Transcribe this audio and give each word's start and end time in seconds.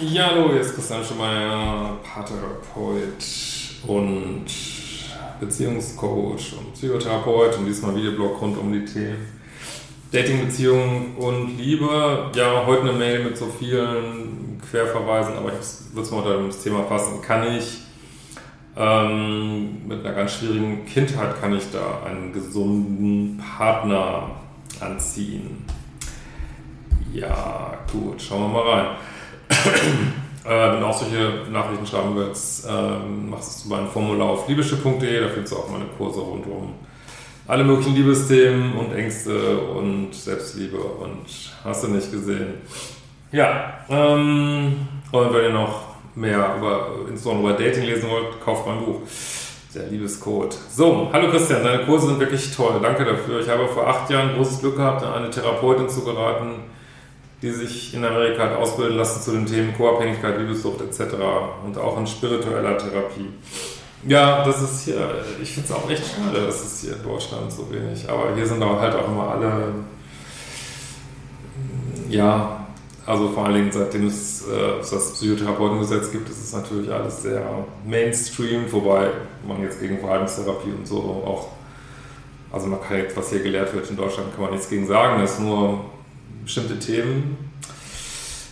Ja, 0.00 0.30
hallo, 0.30 0.50
hier 0.52 0.60
ist 0.60 0.76
Christian 0.76 1.02
Schemeier, 1.02 1.96
Paartherapeut 2.04 3.24
und 3.88 4.44
Beziehungscoach 5.40 6.52
und 6.56 6.72
Psychotherapeut 6.74 7.58
und 7.58 7.66
diesmal 7.66 7.96
Videoblog 7.96 8.40
rund 8.40 8.58
um 8.58 8.72
die 8.72 8.84
Themen 8.84 9.26
Dating, 10.12 10.46
Beziehung 10.46 11.16
und 11.16 11.58
Liebe. 11.58 12.30
Ja, 12.32 12.64
heute 12.64 12.82
eine 12.82 12.92
Mail 12.92 13.24
mit 13.24 13.36
so 13.36 13.46
vielen 13.46 14.60
Querverweisen, 14.70 15.36
aber 15.36 15.48
ich 15.48 15.92
würde 15.92 16.02
es 16.06 16.10
mal 16.12 16.18
unter 16.18 16.46
das 16.46 16.62
Thema 16.62 16.84
fassen. 16.84 17.20
Kann 17.20 17.56
ich 17.56 17.78
ähm, 18.76 19.88
mit 19.88 20.06
einer 20.06 20.14
ganz 20.14 20.34
schwierigen 20.34 20.86
Kindheit 20.86 21.40
kann 21.40 21.56
ich 21.56 21.72
da 21.72 22.04
einen 22.06 22.32
gesunden 22.32 23.42
Partner 23.56 24.30
anziehen? 24.78 25.64
Ja, 27.12 27.78
gut, 27.90 28.22
schauen 28.22 28.42
wir 28.42 28.48
mal 28.48 28.70
rein. 28.70 28.96
Äh, 30.44 30.72
wenn 30.72 30.82
auch 30.82 30.96
solche 30.96 31.50
Nachrichten 31.50 31.86
schreiben 31.86 32.14
willst, 32.14 32.66
ähm, 32.68 33.30
machst 33.30 33.64
du 33.64 33.68
mein 33.68 33.86
Formular 33.88 34.30
auf 34.30 34.48
liebische.de, 34.48 35.20
da 35.20 35.28
findest 35.28 35.52
du 35.52 35.56
auch 35.56 35.70
meine 35.70 35.86
Kurse 35.96 36.20
rund 36.20 36.46
um 36.46 36.74
alle 37.48 37.64
möglichen 37.64 37.94
Liebesthemen 37.94 38.74
und 38.74 38.94
Ängste 38.94 39.58
und 39.58 40.14
Selbstliebe 40.14 40.76
und 40.76 41.24
hast 41.64 41.82
du 41.82 41.88
nicht 41.88 42.12
gesehen. 42.12 42.54
Ja, 43.32 43.78
ähm, 43.88 44.86
und 45.10 45.34
wenn 45.34 45.44
ihr 45.44 45.52
noch 45.52 45.86
mehr 46.14 46.56
über, 46.58 46.90
insbesondere 47.08 47.54
über 47.54 47.64
Dating 47.64 47.84
lesen 47.84 48.10
wollt, 48.10 48.40
kauft 48.44 48.66
mein 48.66 48.84
Buch. 48.84 49.00
Der 49.74 49.86
Liebescode. 49.86 50.56
So, 50.70 51.10
hallo 51.12 51.30
Christian, 51.30 51.62
deine 51.62 51.84
Kurse 51.84 52.06
sind 52.06 52.20
wirklich 52.20 52.54
toll. 52.54 52.80
Danke 52.82 53.04
dafür. 53.04 53.40
Ich 53.40 53.48
habe 53.48 53.68
vor 53.68 53.86
acht 53.86 54.08
Jahren 54.10 54.34
großes 54.34 54.60
Glück 54.60 54.76
gehabt, 54.76 55.02
an 55.02 55.12
eine 55.12 55.30
Therapeutin 55.30 55.88
zu 55.90 56.04
geraten, 56.04 56.62
die 57.42 57.50
sich 57.50 57.94
in 57.94 58.04
Amerika 58.04 58.44
hat 58.44 58.56
ausbilden 58.56 58.96
lassen 58.96 59.22
zu 59.22 59.32
den 59.32 59.46
Themen 59.46 59.74
Co-Abhängigkeit, 59.76 60.38
Liebessucht 60.38 60.80
etc. 60.80 61.14
und 61.64 61.78
auch 61.78 61.98
in 61.98 62.06
spiritueller 62.06 62.76
Therapie. 62.76 63.28
Ja, 64.06 64.44
das 64.44 64.62
ist 64.62 64.84
hier, 64.84 65.24
ich 65.42 65.52
finde 65.52 65.68
es 65.68 65.74
auch 65.74 65.90
echt 65.90 66.04
schade, 66.04 66.46
dass 66.46 66.64
es 66.64 66.80
hier 66.82 66.96
in 66.96 67.02
Deutschland 67.02 67.52
so 67.52 67.68
wenig, 67.70 68.08
aber 68.08 68.34
hier 68.34 68.46
sind 68.46 68.62
auch 68.62 68.80
halt 68.80 68.94
auch 68.94 69.08
immer 69.08 69.30
alle, 69.30 69.74
ja, 72.08 72.66
also 73.06 73.28
vor 73.30 73.46
allen 73.46 73.54
Dingen 73.54 73.72
seitdem 73.72 74.06
es 74.06 74.42
äh, 74.42 74.78
das 74.78 75.14
Psychotherapeutengesetz 75.14 76.12
gibt, 76.12 76.28
ist 76.28 76.44
es 76.44 76.52
natürlich 76.52 76.92
alles 76.92 77.22
sehr 77.22 77.42
Mainstream, 77.84 78.70
wobei 78.70 79.10
man 79.46 79.62
jetzt 79.62 79.80
gegen 79.80 79.98
Verhaltenstherapie 79.98 80.70
und 80.70 80.86
so 80.86 80.98
auch, 81.26 81.48
also 82.52 82.68
man 82.68 82.80
kann 82.80 82.98
jetzt, 82.98 83.16
was 83.16 83.30
hier 83.30 83.40
gelehrt 83.40 83.74
wird 83.74 83.90
in 83.90 83.96
Deutschland, 83.96 84.32
kann 84.32 84.42
man 84.42 84.52
nichts 84.52 84.68
gegen 84.68 84.86
sagen, 84.86 85.20
das 85.20 85.32
ist 85.32 85.40
nur 85.40 85.80
bestimmte 86.44 86.78
Themen 86.78 87.50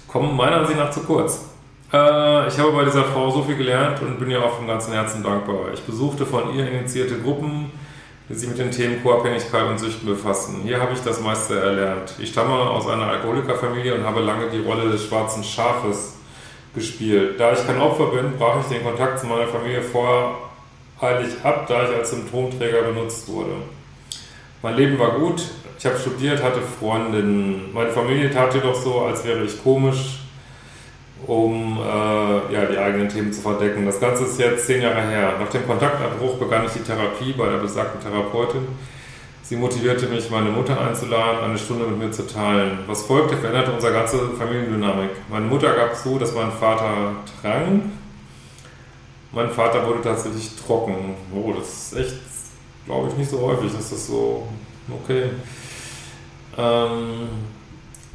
kommen 0.09 0.37
meiner 0.37 0.59
Ansicht 0.59 0.79
nach 0.79 0.91
zu 0.91 1.01
kurz. 1.01 1.45
Äh, 1.93 2.49
ich 2.49 2.59
habe 2.59 2.73
bei 2.73 2.85
dieser 2.85 3.05
Frau 3.05 3.31
so 3.31 3.43
viel 3.43 3.57
gelernt 3.57 4.01
und 4.03 4.19
bin 4.19 4.31
ihr 4.31 4.43
auch 4.43 4.57
vom 4.57 4.67
ganzen 4.67 4.93
Herzen 4.93 5.23
dankbar. 5.23 5.73
Ich 5.75 5.83
besuchte 5.83 6.27
von 6.27 6.55
ihr 6.55 6.71
initiierte 6.71 7.19
Gruppen, 7.21 7.71
die 8.29 8.35
sich 8.35 8.49
mit 8.49 8.59
den 8.59 8.71
Themen 8.71 9.03
Co-Abhängigkeit 9.03 9.69
und 9.69 9.79
Süchten 9.79 10.07
befassen. 10.07 10.63
Hier 10.65 10.81
habe 10.81 10.93
ich 10.95 11.01
das 11.01 11.21
meiste 11.21 11.59
erlernt. 11.61 12.15
Ich 12.19 12.31
stamme 12.31 12.55
aus 12.55 12.89
einer 12.89 13.07
Alkoholikerfamilie 13.07 13.95
und 13.95 14.05
habe 14.05 14.21
lange 14.21 14.51
die 14.51 14.59
Rolle 14.59 14.91
des 14.91 15.05
schwarzen 15.05 15.45
Schafes 15.45 16.15
gespielt. 16.75 17.39
Da 17.39 17.53
ich 17.53 17.67
kein 17.67 17.81
Opfer 17.81 18.07
bin, 18.07 18.37
brach 18.39 18.61
ich 18.61 18.67
den 18.67 18.85
Kontakt 18.85 19.21
zu 19.21 19.27
meiner 19.27 19.47
Familie 19.47 19.81
voreilig 19.83 21.33
ab, 21.43 21.67
da 21.69 21.85
ich 21.85 21.97
als 21.97 22.11
Symptomträger 22.11 22.83
benutzt 22.83 23.29
wurde. 23.29 23.53
Mein 24.63 24.77
Leben 24.77 24.99
war 24.99 25.13
gut, 25.13 25.43
ich 25.79 25.87
habe 25.87 25.99
studiert, 25.99 26.43
hatte 26.43 26.61
Freundinnen. 26.63 27.71
Meine 27.73 27.91
Familie 27.91 28.31
tat 28.31 28.55
jedoch 28.55 28.75
so, 28.75 29.03
als 29.03 29.25
wäre 29.25 29.45
ich 29.45 29.63
komisch, 29.63 30.21
um 31.27 31.79
äh, 31.79 32.53
ja, 32.53 32.65
die 32.71 32.79
eigenen 32.79 33.09
Themen 33.09 33.33
zu 33.33 33.43
verdecken. 33.43 33.85
Das 33.85 34.01
Ganze 34.01 34.25
ist 34.25 34.39
jetzt 34.39 34.67
zehn 34.67 34.83
Jahre 34.83 35.03
her. 35.03 35.35
Nach 35.39 35.49
dem 35.49 35.67
Kontaktabbruch 35.67 36.37
begann 36.39 36.65
ich 36.67 36.73
die 36.73 36.81
Therapie 36.81 37.33
bei 37.33 37.49
der 37.49 37.59
besagten 37.59 38.01
Therapeutin. 38.01 38.67
Sie 39.43 39.57
motivierte 39.57 40.07
mich, 40.07 40.29
meine 40.29 40.51
Mutter 40.51 40.81
einzuladen, 40.81 41.45
eine 41.45 41.59
Stunde 41.59 41.87
mit 41.87 41.99
mir 41.99 42.11
zu 42.11 42.27
teilen. 42.27 42.81
Was 42.89 43.03
folgte, 43.03 43.37
veränderte 43.37 43.73
unsere 43.73 43.93
ganze 43.93 44.31
Familiendynamik. 44.31 45.11
Meine 45.31 45.47
Mutter 45.47 45.73
gab 45.73 45.95
zu, 45.95 46.19
dass 46.19 46.35
mein 46.35 46.51
Vater 46.51 47.13
trank. 47.41 47.85
Mein 49.31 49.51
Vater 49.51 49.87
wurde 49.87 50.01
tatsächlich 50.03 50.51
trocken. 50.57 51.15
Oh, 51.33 51.53
das 51.57 51.93
ist 51.93 51.97
echt, 51.97 52.17
glaube 52.87 53.09
ich, 53.09 53.17
nicht 53.17 53.31
so 53.31 53.41
häufig, 53.41 53.71
dass 53.73 53.91
das 53.91 54.09
so 54.09 54.49
okay. 54.91 55.31
Ähm, 56.59 57.29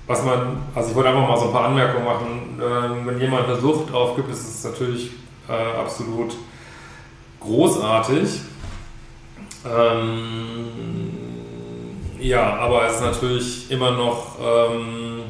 was 0.07 0.23
man, 0.25 0.63
also 0.75 0.89
ich 0.89 0.95
wollte 0.95 1.09
einfach 1.09 1.27
mal 1.27 1.37
so 1.37 1.45
ein 1.45 1.51
paar 1.51 1.65
Anmerkungen 1.65 2.05
machen. 2.05 2.61
Ähm, 2.61 3.07
wenn 3.07 3.19
jemand 3.19 3.47
eine 3.47 3.59
Sucht 3.59 3.93
aufgibt, 3.93 4.29
ist 4.31 4.47
es 4.47 4.63
natürlich 4.63 5.11
äh, 5.47 5.79
absolut 5.79 6.33
großartig. 7.39 8.41
Ähm, 9.65 10.67
ja, 12.19 12.57
aber 12.57 12.87
es 12.87 12.95
ist 12.95 13.01
natürlich 13.01 13.71
immer 13.71 13.91
noch 13.91 14.37
ähm, 14.39 15.23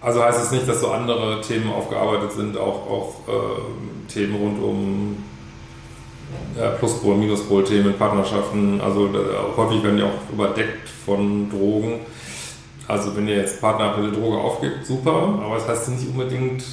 also 0.00 0.22
heißt 0.22 0.42
es 0.42 0.50
nicht, 0.52 0.68
dass 0.68 0.80
so 0.80 0.90
andere 0.90 1.40
Themen 1.40 1.70
aufgearbeitet 1.70 2.32
sind, 2.32 2.56
auch, 2.56 2.90
auch 2.90 3.14
äh, 3.28 4.12
Themen 4.12 4.36
rund 4.36 4.62
um 4.62 5.24
ja, 6.58 6.70
Pluspol, 6.70 7.16
Minuspol-Themen, 7.16 7.94
Partnerschaften, 7.94 8.80
also 8.80 9.06
äh, 9.06 9.56
häufig 9.56 9.82
werden 9.82 9.98
die 9.98 10.02
auch 10.02 10.32
überdeckt 10.32 10.88
von 11.04 11.48
Drogen. 11.48 12.00
Also 12.88 13.14
wenn 13.16 13.28
ihr 13.28 13.36
jetzt 13.36 13.60
Partner 13.60 13.94
eine 13.94 14.10
Droge 14.10 14.38
aufgibt, 14.38 14.86
super, 14.86 15.40
aber 15.44 15.56
es 15.56 15.66
das 15.66 15.80
heißt 15.80 15.90
nicht 15.90 16.08
unbedingt, 16.08 16.64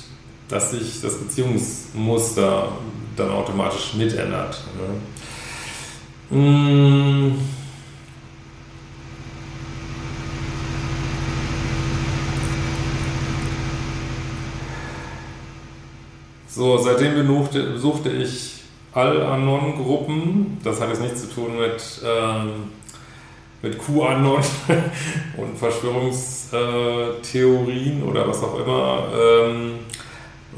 dass 0.47 0.72
sich 0.72 1.01
das 1.01 1.19
Beziehungsmuster 1.19 2.69
dann 3.16 3.29
automatisch 3.31 3.94
mitändert. 3.95 4.63
Ne? 6.31 6.38
Mmh. 6.38 7.34
So, 16.47 16.78
seitdem 16.78 17.16
besuchte, 17.16 17.63
besuchte 17.63 18.09
ich 18.09 18.54
Al-Anon-Gruppen. 18.95 20.57
Das 20.63 20.81
hat 20.81 20.89
jetzt 20.89 21.01
nichts 21.01 21.22
zu 21.22 21.28
tun 21.28 21.59
mit, 21.59 22.01
ähm, 22.03 22.72
mit 23.61 23.78
QAnon 23.78 24.41
und 25.38 25.56
Verschwörungstheorien 25.57 28.01
oder 28.03 28.28
was 28.28 28.41
auch 28.41 28.59
immer, 28.59 29.03
ähm, 29.13 29.73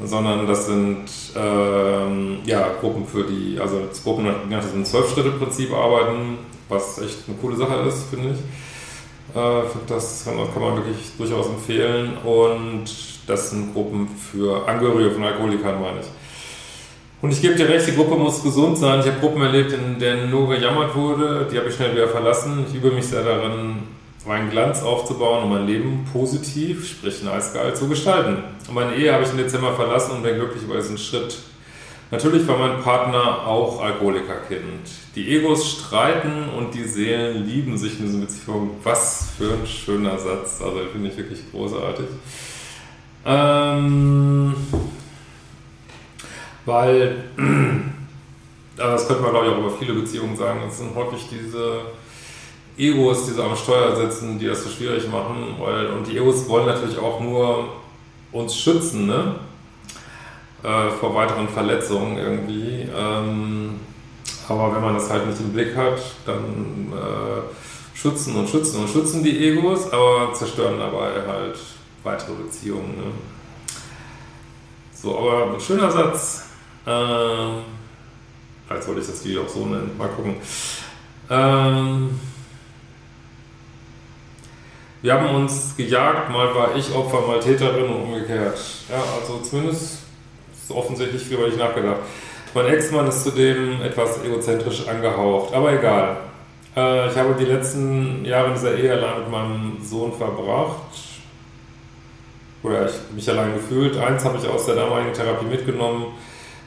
sondern 0.04 0.46
das 0.46 0.64
sind 0.66 1.06
ähm, 1.36 2.38
ja, 2.44 2.68
Gruppen 2.80 3.04
für 3.06 3.24
die, 3.24 3.58
also 3.60 3.82
Gruppen, 4.04 4.26
nach 4.48 4.62
diesem 4.62 4.84
Zwölf-Schritte-Prinzip 4.84 5.74
arbeiten, 5.74 6.38
was 6.68 7.00
echt 7.00 7.24
eine 7.26 7.36
coole 7.38 7.56
Sache 7.56 7.74
ist, 7.88 8.04
finde 8.08 8.30
ich. 8.30 8.38
Äh, 9.34 9.62
das 9.88 10.24
kann 10.24 10.36
man 10.36 10.76
wirklich 10.76 11.16
durchaus 11.18 11.48
empfehlen 11.48 12.16
und 12.18 12.84
das 13.26 13.50
sind 13.50 13.74
Gruppen 13.74 14.06
für 14.08 14.68
Angehörige 14.68 15.10
von 15.10 15.24
Alkoholikern, 15.24 15.80
meine 15.80 15.98
ich. 16.00 16.06
Und 17.20 17.32
ich 17.32 17.42
gebe 17.42 17.56
dir 17.56 17.68
recht, 17.68 17.86
die 17.88 17.96
Gruppe 17.96 18.14
muss 18.14 18.42
gesund 18.42 18.78
sein. 18.78 19.00
Ich 19.00 19.06
habe 19.06 19.18
Gruppen 19.18 19.42
erlebt, 19.42 19.72
in 19.72 19.98
denen 19.98 20.30
nur 20.30 20.48
gejammert 20.48 20.94
wurde. 20.94 21.48
Die 21.50 21.58
habe 21.58 21.68
ich 21.68 21.74
schnell 21.74 21.92
wieder 21.92 22.08
verlassen. 22.08 22.64
Ich 22.68 22.76
übe 22.76 22.92
mich 22.92 23.06
sehr 23.06 23.24
darin, 23.24 23.80
meinen 24.24 24.50
Glanz 24.50 24.82
aufzubauen 24.82 25.44
und 25.44 25.50
mein 25.50 25.66
Leben 25.66 26.06
positiv, 26.12 26.88
sprich 26.88 27.24
nice 27.24 27.52
geil, 27.52 27.74
zu 27.74 27.88
gestalten. 27.88 28.44
Und 28.68 28.74
meine 28.74 28.94
Ehe 28.94 29.12
habe 29.12 29.24
ich 29.24 29.30
im 29.30 29.38
Dezember 29.38 29.74
verlassen 29.74 30.12
und 30.12 30.22
bin 30.22 30.36
glücklich 30.36 30.62
über 30.62 30.76
diesen 30.76 30.96
Schritt. 30.96 31.38
Natürlich 32.10 32.46
war 32.46 32.56
mein 32.56 32.80
Partner 32.82 33.46
auch 33.46 33.82
Alkoholikerkind. 33.82 34.88
Die 35.14 35.36
Egos 35.36 35.72
streiten 35.72 36.48
und 36.56 36.72
die 36.72 36.84
Seelen 36.84 37.46
lieben 37.46 37.76
sich 37.76 37.98
in 37.98 38.06
diesen 38.06 38.20
Beziehungen. 38.20 38.70
Was 38.84 39.30
für 39.36 39.52
ein 39.52 39.66
schöner 39.66 40.18
Satz. 40.18 40.62
Also 40.62 40.78
finde 40.92 41.10
ich 41.10 41.16
wirklich 41.16 41.40
großartig. 41.50 42.06
Ähm 43.26 44.54
weil 46.68 47.24
das 48.76 49.08
könnte 49.08 49.22
man 49.22 49.32
glaube 49.32 49.46
ich 49.46 49.52
auch 49.52 49.58
über 49.58 49.70
viele 49.70 49.94
Beziehungen 49.94 50.36
sagen, 50.36 50.60
es 50.68 50.78
sind 50.78 50.94
häufig 50.94 51.26
diese 51.30 51.80
Egos, 52.76 53.26
die 53.26 53.32
so 53.32 53.42
am 53.42 53.56
Steuer 53.56 53.96
sitzen, 53.96 54.38
die 54.38 54.46
das 54.46 54.62
so 54.62 54.70
schwierig 54.70 55.10
machen, 55.10 55.56
weil, 55.58 55.88
und 55.88 56.06
die 56.06 56.16
Egos 56.16 56.48
wollen 56.48 56.66
natürlich 56.66 56.98
auch 56.98 57.18
nur 57.20 57.70
uns 58.30 58.56
schützen, 58.56 59.06
ne? 59.06 59.34
Äh, 60.62 60.90
vor 60.90 61.14
weiteren 61.14 61.48
Verletzungen 61.48 62.18
irgendwie. 62.18 62.88
Ähm, 62.96 63.80
aber 64.48 64.74
wenn 64.74 64.82
man 64.82 64.94
das 64.94 65.10
halt 65.10 65.26
nicht 65.26 65.40
im 65.40 65.52
Blick 65.52 65.76
hat, 65.76 66.00
dann 66.26 66.92
äh, 66.92 67.96
schützen 67.96 68.34
und 68.36 68.48
schützen 68.48 68.80
und 68.80 68.88
schützen 68.88 69.22
die 69.22 69.48
Egos, 69.48 69.92
aber 69.92 70.32
zerstören 70.34 70.78
dabei 70.78 71.10
halt 71.26 71.58
weitere 72.02 72.34
Beziehungen. 72.34 72.96
Ne? 72.96 73.12
So, 74.92 75.16
aber 75.16 75.54
ein 75.54 75.60
schöner 75.60 75.90
Satz. 75.90 76.47
Ähm, 76.88 77.64
jetzt 78.70 78.88
wollte 78.88 79.02
ich 79.02 79.06
das 79.06 79.24
Video 79.24 79.42
auch 79.42 79.48
so 79.48 79.66
nennen. 79.66 79.90
Mal 79.98 80.08
gucken. 80.08 80.36
Ähm, 81.28 82.18
wir 85.02 85.12
haben 85.12 85.34
uns 85.34 85.76
gejagt, 85.76 86.30
mal 86.30 86.54
war 86.54 86.74
ich 86.74 86.92
Opfer, 86.94 87.20
mal 87.26 87.40
Täterin 87.40 87.84
und 87.84 88.02
umgekehrt. 88.04 88.58
Ja, 88.88 89.02
also 89.20 89.38
zumindest 89.42 89.98
ist 90.52 90.70
offensichtlich 90.70 91.22
viel 91.22 91.36
über 91.36 91.48
dich 91.48 91.58
nachgedacht. 91.58 92.00
Mein 92.54 92.66
Ex-Mann 92.66 93.06
ist 93.06 93.22
zudem 93.22 93.82
etwas 93.82 94.24
egozentrisch 94.24 94.88
angehaucht, 94.88 95.52
aber 95.52 95.72
egal. 95.72 96.16
Äh, 96.74 97.10
ich 97.10 97.16
habe 97.16 97.36
die 97.38 97.44
letzten 97.44 98.24
Jahre 98.24 98.48
in 98.48 98.54
dieser 98.54 98.74
Ehe 98.76 98.92
allein 98.92 99.20
mit 99.20 99.30
meinem 99.30 99.78
Sohn 99.82 100.12
verbracht. 100.12 100.78
Oder 102.62 102.86
ich 102.86 102.94
mich 103.14 103.28
allein 103.28 103.54
gefühlt. 103.54 103.96
Eins 103.98 104.24
habe 104.24 104.38
ich 104.38 104.48
aus 104.48 104.66
der 104.66 104.76
damaligen 104.76 105.12
Therapie 105.12 105.46
mitgenommen. 105.46 106.06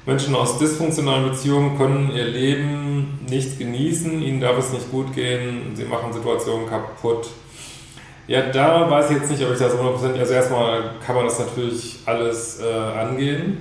Menschen 0.05 0.33
aus 0.35 0.57
dysfunktionalen 0.57 1.29
Beziehungen 1.29 1.77
können 1.77 2.11
ihr 2.11 2.25
Leben 2.25 3.19
nicht 3.29 3.59
genießen, 3.59 4.21
ihnen 4.21 4.41
darf 4.41 4.57
es 4.57 4.71
nicht 4.73 4.89
gut 4.89 5.13
gehen, 5.13 5.73
sie 5.75 5.85
machen 5.85 6.11
Situationen 6.11 6.67
kaputt. 6.67 7.27
Ja, 8.27 8.41
da 8.49 8.89
weiß 8.89 9.11
ich 9.11 9.17
jetzt 9.17 9.31
nicht, 9.31 9.43
ob 9.43 9.51
ich 9.51 9.59
das 9.59 9.73
100%, 9.73 10.17
also 10.17 10.33
erstmal 10.33 10.91
kann 11.05 11.15
man 11.15 11.25
das 11.25 11.39
natürlich 11.39 11.99
alles 12.05 12.61
äh, 12.61 12.97
angehen 12.97 13.57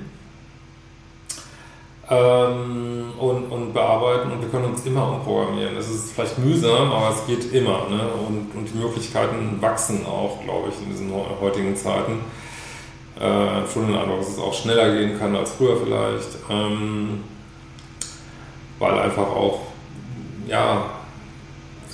ähm, 2.09 3.13
und, 3.19 3.51
und 3.51 3.73
bearbeiten 3.73 4.33
und 4.33 4.41
wir 4.41 4.49
können 4.49 4.67
uns 4.67 4.85
immer 4.87 5.11
umprogrammieren. 5.13 5.77
Es 5.77 5.91
ist 5.91 6.13
vielleicht 6.13 6.39
mühsam, 6.39 6.91
aber 6.91 7.15
es 7.15 7.27
geht 7.27 7.53
immer 7.53 7.89
ne? 7.89 8.01
und, 8.27 8.51
und 8.55 8.69
die 8.73 8.79
Möglichkeiten 8.79 9.59
wachsen 9.61 10.07
auch, 10.07 10.43
glaube 10.43 10.71
ich, 10.71 10.83
in 10.83 10.91
diesen 10.91 11.13
heutigen 11.41 11.77
Zeiten. 11.77 12.21
Äh, 13.19 13.71
schon 13.73 13.89
den 13.89 13.97
Eindruck, 13.97 14.21
dass 14.21 14.31
es 14.31 14.39
auch 14.39 14.55
schneller 14.55 14.95
gehen 14.97 15.19
kann 15.19 15.37
als 15.37 15.53
früher 15.53 15.77
vielleicht, 15.77 16.39
ähm, 16.49 17.25
weil 18.79 18.99
einfach 18.99 19.27
auch, 19.27 19.61
ja, 20.47 21.01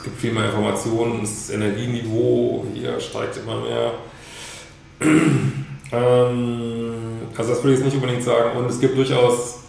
gibt 0.07 0.21
viel 0.21 0.33
mehr 0.33 0.47
Informationen, 0.47 1.21
das 1.23 1.51
Energieniveau 1.51 2.65
hier 2.73 2.99
steigt 3.01 3.39
immer 3.39 3.61
mehr. 3.61 3.93
ähm, 5.93 6.93
also 7.37 7.51
das 7.51 7.63
würde 7.63 7.75
ich 7.75 7.81
jetzt 7.81 7.93
nicht 7.93 7.97
unbedingt 7.97 8.23
sagen. 8.23 8.57
Und 8.57 8.71
es 8.71 8.81
gibt 8.81 8.97
durchaus 8.97 9.65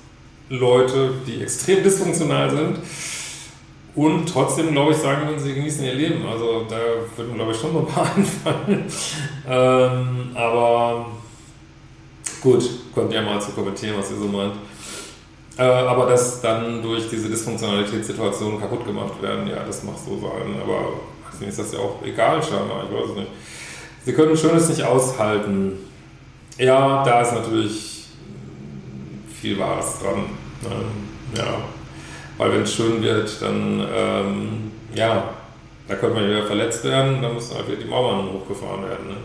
Leute, 0.49 1.11
die 1.25 1.41
extrem 1.41 1.83
dysfunktional 1.83 2.51
sind 2.51 2.79
und 3.95 4.29
trotzdem, 4.29 4.71
glaube 4.71 4.91
ich, 4.91 4.97
sagen 4.97 5.27
würden, 5.27 5.39
sie 5.39 5.55
genießen 5.55 5.83
ihr 5.83 5.95
Leben. 5.95 6.25
Also 6.27 6.65
da 6.69 6.77
würden, 7.15 7.33
glaube 7.33 7.51
ich, 7.51 7.57
schon 7.59 7.73
so 7.73 7.79
ein 7.79 7.87
paar 7.87 8.05
anfangen. 8.15 8.85
ähm, 9.49 10.29
aber 10.35 11.07
gut, 12.41 12.63
könnt 12.93 13.13
ihr 13.13 13.21
mal 13.21 13.41
zu 13.41 13.51
kommentieren, 13.51 13.95
was 13.97 14.11
ihr 14.11 14.17
so 14.17 14.25
meint. 14.25 14.53
Äh, 15.57 15.63
aber 15.63 16.05
dass 16.05 16.41
dann 16.41 16.81
durch 16.81 17.09
diese 17.09 17.29
Dysfunktionalitätssituationen 17.29 18.59
kaputt 18.59 18.85
gemacht 18.85 19.21
werden, 19.21 19.47
ja, 19.47 19.63
das 19.65 19.83
mag 19.83 19.95
so 19.97 20.19
sein. 20.19 20.55
Aber 20.61 20.93
also 21.31 21.45
ist 21.45 21.59
das 21.59 21.73
ja 21.73 21.79
auch 21.79 22.03
egal 22.03 22.41
scheinbar, 22.41 22.83
ich 22.83 22.95
weiß 22.95 23.09
es 23.09 23.15
nicht. 23.15 23.31
Sie 24.05 24.13
können 24.13 24.37
Schönes 24.37 24.69
nicht 24.69 24.83
aushalten. 24.83 25.73
Ja, 26.57 27.03
da 27.03 27.21
ist 27.21 27.33
natürlich 27.33 28.05
viel 29.41 29.59
Wahres 29.59 29.99
dran. 29.99 30.25
Ne? 30.61 31.39
Ja, 31.39 31.57
weil 32.37 32.53
wenn 32.53 32.61
es 32.61 32.73
schön 32.73 33.01
wird, 33.01 33.41
dann, 33.41 33.85
ähm, 33.93 34.71
ja, 34.93 35.23
da 35.87 35.95
könnte 35.95 36.19
man 36.19 36.29
wieder 36.29 36.45
verletzt 36.45 36.83
werden, 36.83 37.21
dann 37.21 37.33
müssen 37.33 37.55
halt 37.55 37.67
wieder 37.67 37.81
die 37.81 37.89
Mauern 37.89 38.29
hochgefahren 38.31 38.83
werden. 38.83 39.07
Ne? 39.09 39.15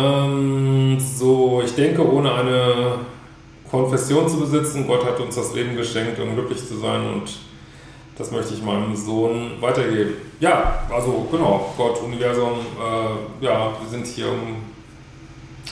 Ähm, 0.00 0.98
so, 0.98 1.62
ich 1.64 1.74
denke, 1.74 2.06
ohne 2.06 2.32
eine 2.32 2.98
Konfession 3.70 4.28
zu 4.28 4.40
besitzen. 4.40 4.86
Gott 4.86 5.04
hat 5.04 5.20
uns 5.20 5.36
das 5.36 5.54
Leben 5.54 5.76
geschenkt, 5.76 6.18
um 6.18 6.34
glücklich 6.34 6.66
zu 6.66 6.76
sein 6.78 7.06
und 7.06 7.30
das 8.18 8.30
möchte 8.30 8.52
ich 8.52 8.62
meinem 8.62 8.94
Sohn 8.94 9.52
weitergeben. 9.60 10.14
Ja, 10.40 10.84
also 10.92 11.26
genau, 11.30 11.72
Gott, 11.76 12.02
Universum, 12.02 12.58
äh, 12.78 13.44
ja, 13.44 13.72
wir 13.80 13.88
sind 13.88 14.06
hier 14.06 14.26
um, 14.28 14.56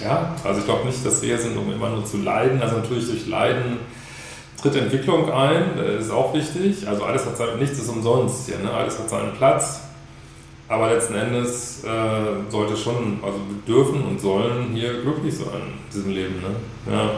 ja, 0.02 0.34
also 0.44 0.60
ich 0.60 0.64
glaube 0.64 0.86
nicht, 0.86 1.04
dass 1.04 1.20
wir 1.20 1.28
hier 1.30 1.38
sind, 1.38 1.56
um 1.58 1.70
immer 1.72 1.90
nur 1.90 2.04
zu 2.04 2.18
leiden. 2.18 2.62
Also 2.62 2.76
natürlich 2.76 3.06
durch 3.06 3.26
Leiden 3.26 3.78
tritt 4.60 4.76
Entwicklung 4.76 5.30
ein, 5.30 5.72
das 5.76 6.06
ist 6.06 6.10
auch 6.10 6.32
wichtig. 6.32 6.86
Also 6.88 7.02
alles 7.04 7.26
hat 7.26 7.36
sein, 7.36 7.58
nichts 7.58 7.78
ist 7.78 7.88
umsonst 7.88 8.46
hier, 8.46 8.58
ne? 8.58 8.72
alles 8.72 8.98
hat 8.98 9.10
seinen 9.10 9.32
Platz. 9.32 9.87
Aber 10.68 10.90
letzten 10.90 11.14
Endes 11.14 11.82
äh, 11.84 12.50
sollte 12.50 12.76
schon, 12.76 13.20
also 13.22 13.38
wir 13.48 13.74
dürfen 13.74 14.04
und 14.04 14.20
sollen 14.20 14.72
hier 14.74 15.00
glücklich 15.00 15.36
sein 15.36 15.46
in 15.54 15.90
diesem 15.92 16.12
Leben. 16.12 16.42
Ne? 16.42 16.54
Ja. 16.92 17.10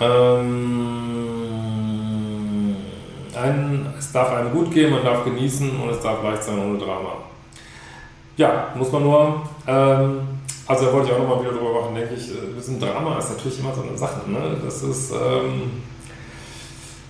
Ähm, 0.00 0.84
ein, 3.34 3.86
es 3.98 4.12
darf 4.12 4.32
einem 4.32 4.52
gut 4.52 4.70
gehen, 4.70 4.90
man 4.90 5.02
darf 5.02 5.24
genießen 5.24 5.80
und 5.80 5.88
es 5.88 6.00
darf 6.00 6.22
leicht 6.22 6.42
sein 6.42 6.58
ohne 6.58 6.78
Drama. 6.78 7.16
Ja, 8.36 8.72
muss 8.74 8.92
man 8.92 9.04
nur. 9.04 9.42
Ähm, 9.66 10.20
also 10.66 10.86
da 10.86 10.92
wollte 10.92 11.08
ich 11.08 11.14
auch 11.14 11.20
nochmal 11.20 11.40
wieder 11.40 11.52
drüber 11.52 11.80
machen, 11.80 11.94
denke 11.94 12.14
ich. 12.14 12.30
Ein 12.30 12.54
bisschen 12.54 12.80
Drama 12.80 13.18
ist 13.18 13.30
natürlich 13.30 13.60
immer 13.60 13.74
so 13.74 13.82
eine 13.82 13.96
Sache. 13.96 14.28
Ne? 14.28 14.56
Das 14.62 14.82
ist, 14.82 15.12
ähm, 15.12 15.82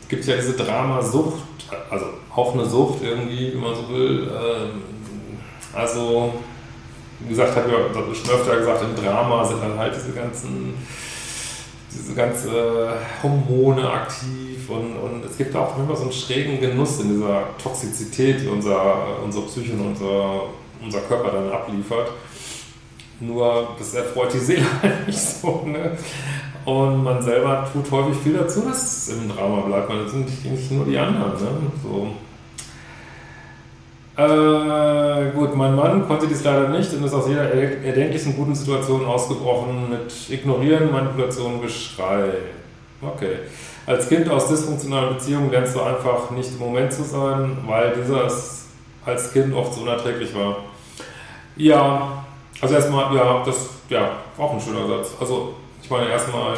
gibt 0.08 0.24
ja 0.24 0.36
diese 0.36 0.54
Dramasucht, 0.54 1.42
also 1.90 2.06
auch 2.34 2.54
eine 2.54 2.66
Sucht 2.66 3.02
irgendwie, 3.02 3.52
wie 3.52 3.58
man 3.58 3.74
so 3.74 3.88
will. 3.88 4.30
Ähm, 4.30 4.82
also, 5.72 6.34
wie 7.20 7.30
gesagt, 7.30 7.56
habe 7.56 7.70
ich 8.12 8.18
schon 8.18 8.30
öfter 8.30 8.56
gesagt, 8.56 8.82
im 8.82 9.04
Drama 9.04 9.44
sind 9.44 9.62
dann 9.62 9.78
halt 9.78 9.94
diese 9.96 10.12
ganzen 10.12 10.74
diese 11.94 12.14
ganze 12.14 12.96
Hormone 13.22 13.88
aktiv 13.88 14.68
und, 14.68 14.96
und 14.96 15.24
es 15.24 15.36
gibt 15.36 15.54
auch 15.54 15.78
immer 15.78 15.94
so 15.94 16.04
einen 16.04 16.12
schrägen 16.12 16.60
Genuss 16.60 17.00
in 17.00 17.16
dieser 17.16 17.44
Toxizität, 17.62 18.40
die 18.42 18.48
unser, 18.48 19.22
unser 19.22 19.42
Psyche 19.42 19.72
und 19.72 19.88
unser, 19.88 20.42
unser 20.82 21.00
Körper 21.00 21.30
dann 21.30 21.52
abliefert. 21.52 22.10
Nur 23.20 23.68
das 23.78 23.94
erfreut 23.94 24.34
die 24.34 24.38
Seele 24.38 24.66
halt 24.82 25.06
nicht 25.06 25.20
so. 25.20 25.62
Ne? 25.66 25.96
Und 26.64 27.04
man 27.04 27.20
selber 27.22 27.68
tut 27.72 27.90
häufig 27.90 28.16
viel 28.22 28.34
dazu, 28.34 28.62
dass 28.62 29.08
es 29.08 29.16
im 29.16 29.28
Drama 29.28 29.60
bleibt. 29.62 29.88
Man 29.88 30.08
sind 30.08 30.44
nicht 30.50 30.70
nur 30.70 30.86
die 30.86 30.98
anderen. 30.98 31.32
Ne? 31.32 31.70
So. 31.82 32.08
Äh, 34.16 35.32
gut, 35.32 35.56
mein 35.56 35.74
Mann 35.74 36.06
konnte 36.06 36.26
dies 36.26 36.44
leider 36.44 36.68
nicht 36.68 36.92
und 36.94 37.04
ist 37.04 37.12
aus 37.12 37.28
jeder 37.28 37.52
erdenklichen 37.52 38.36
guten 38.36 38.54
Situation 38.54 39.04
ausgebrochen 39.04 39.90
mit 39.90 40.30
Ignorieren, 40.30 40.92
Manipulation, 40.92 41.60
Geschrei. 41.60 42.30
Okay. 43.02 43.38
Als 43.86 44.08
Kind 44.08 44.30
aus 44.30 44.48
dysfunktionalen 44.48 45.16
Beziehungen 45.16 45.50
lernst 45.50 45.74
du 45.74 45.82
einfach 45.82 46.30
nicht 46.30 46.50
im 46.52 46.58
Moment 46.58 46.92
zu 46.92 47.02
sein, 47.02 47.58
weil 47.66 47.92
dieses 48.00 48.66
als 49.04 49.32
Kind 49.32 49.54
oft 49.54 49.74
so 49.74 49.82
unerträglich 49.82 50.34
war. 50.34 50.56
Ja, 51.56 52.24
also 52.60 52.74
erstmal, 52.74 53.14
ja, 53.14 53.42
das, 53.44 53.68
ja, 53.90 54.10
auch 54.38 54.54
ein 54.54 54.60
schöner 54.60 54.86
Satz. 54.88 55.12
Also, 55.20 55.54
ich 55.84 55.90
meine 55.90 56.08
erstmal, 56.08 56.56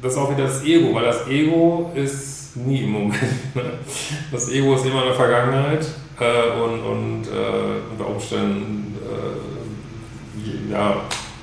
das 0.00 0.12
ist 0.12 0.18
auch 0.18 0.30
wieder 0.30 0.44
das 0.44 0.62
Ego, 0.62 0.94
weil 0.94 1.04
das 1.04 1.26
Ego 1.26 1.90
ist 1.92 2.56
nie 2.56 2.84
im 2.84 2.92
Moment. 2.92 3.18
Das 4.32 4.48
Ego 4.48 4.76
ist 4.76 4.86
immer 4.86 5.00
in 5.02 5.08
der 5.08 5.16
Vergangenheit 5.16 5.84
äh, 6.20 6.50
und, 6.60 6.80
und 6.80 7.22
äh, 7.26 7.80
unter 7.90 8.06
Umständen, 8.08 8.96
äh, 9.02 10.72
ja, 10.72 11.02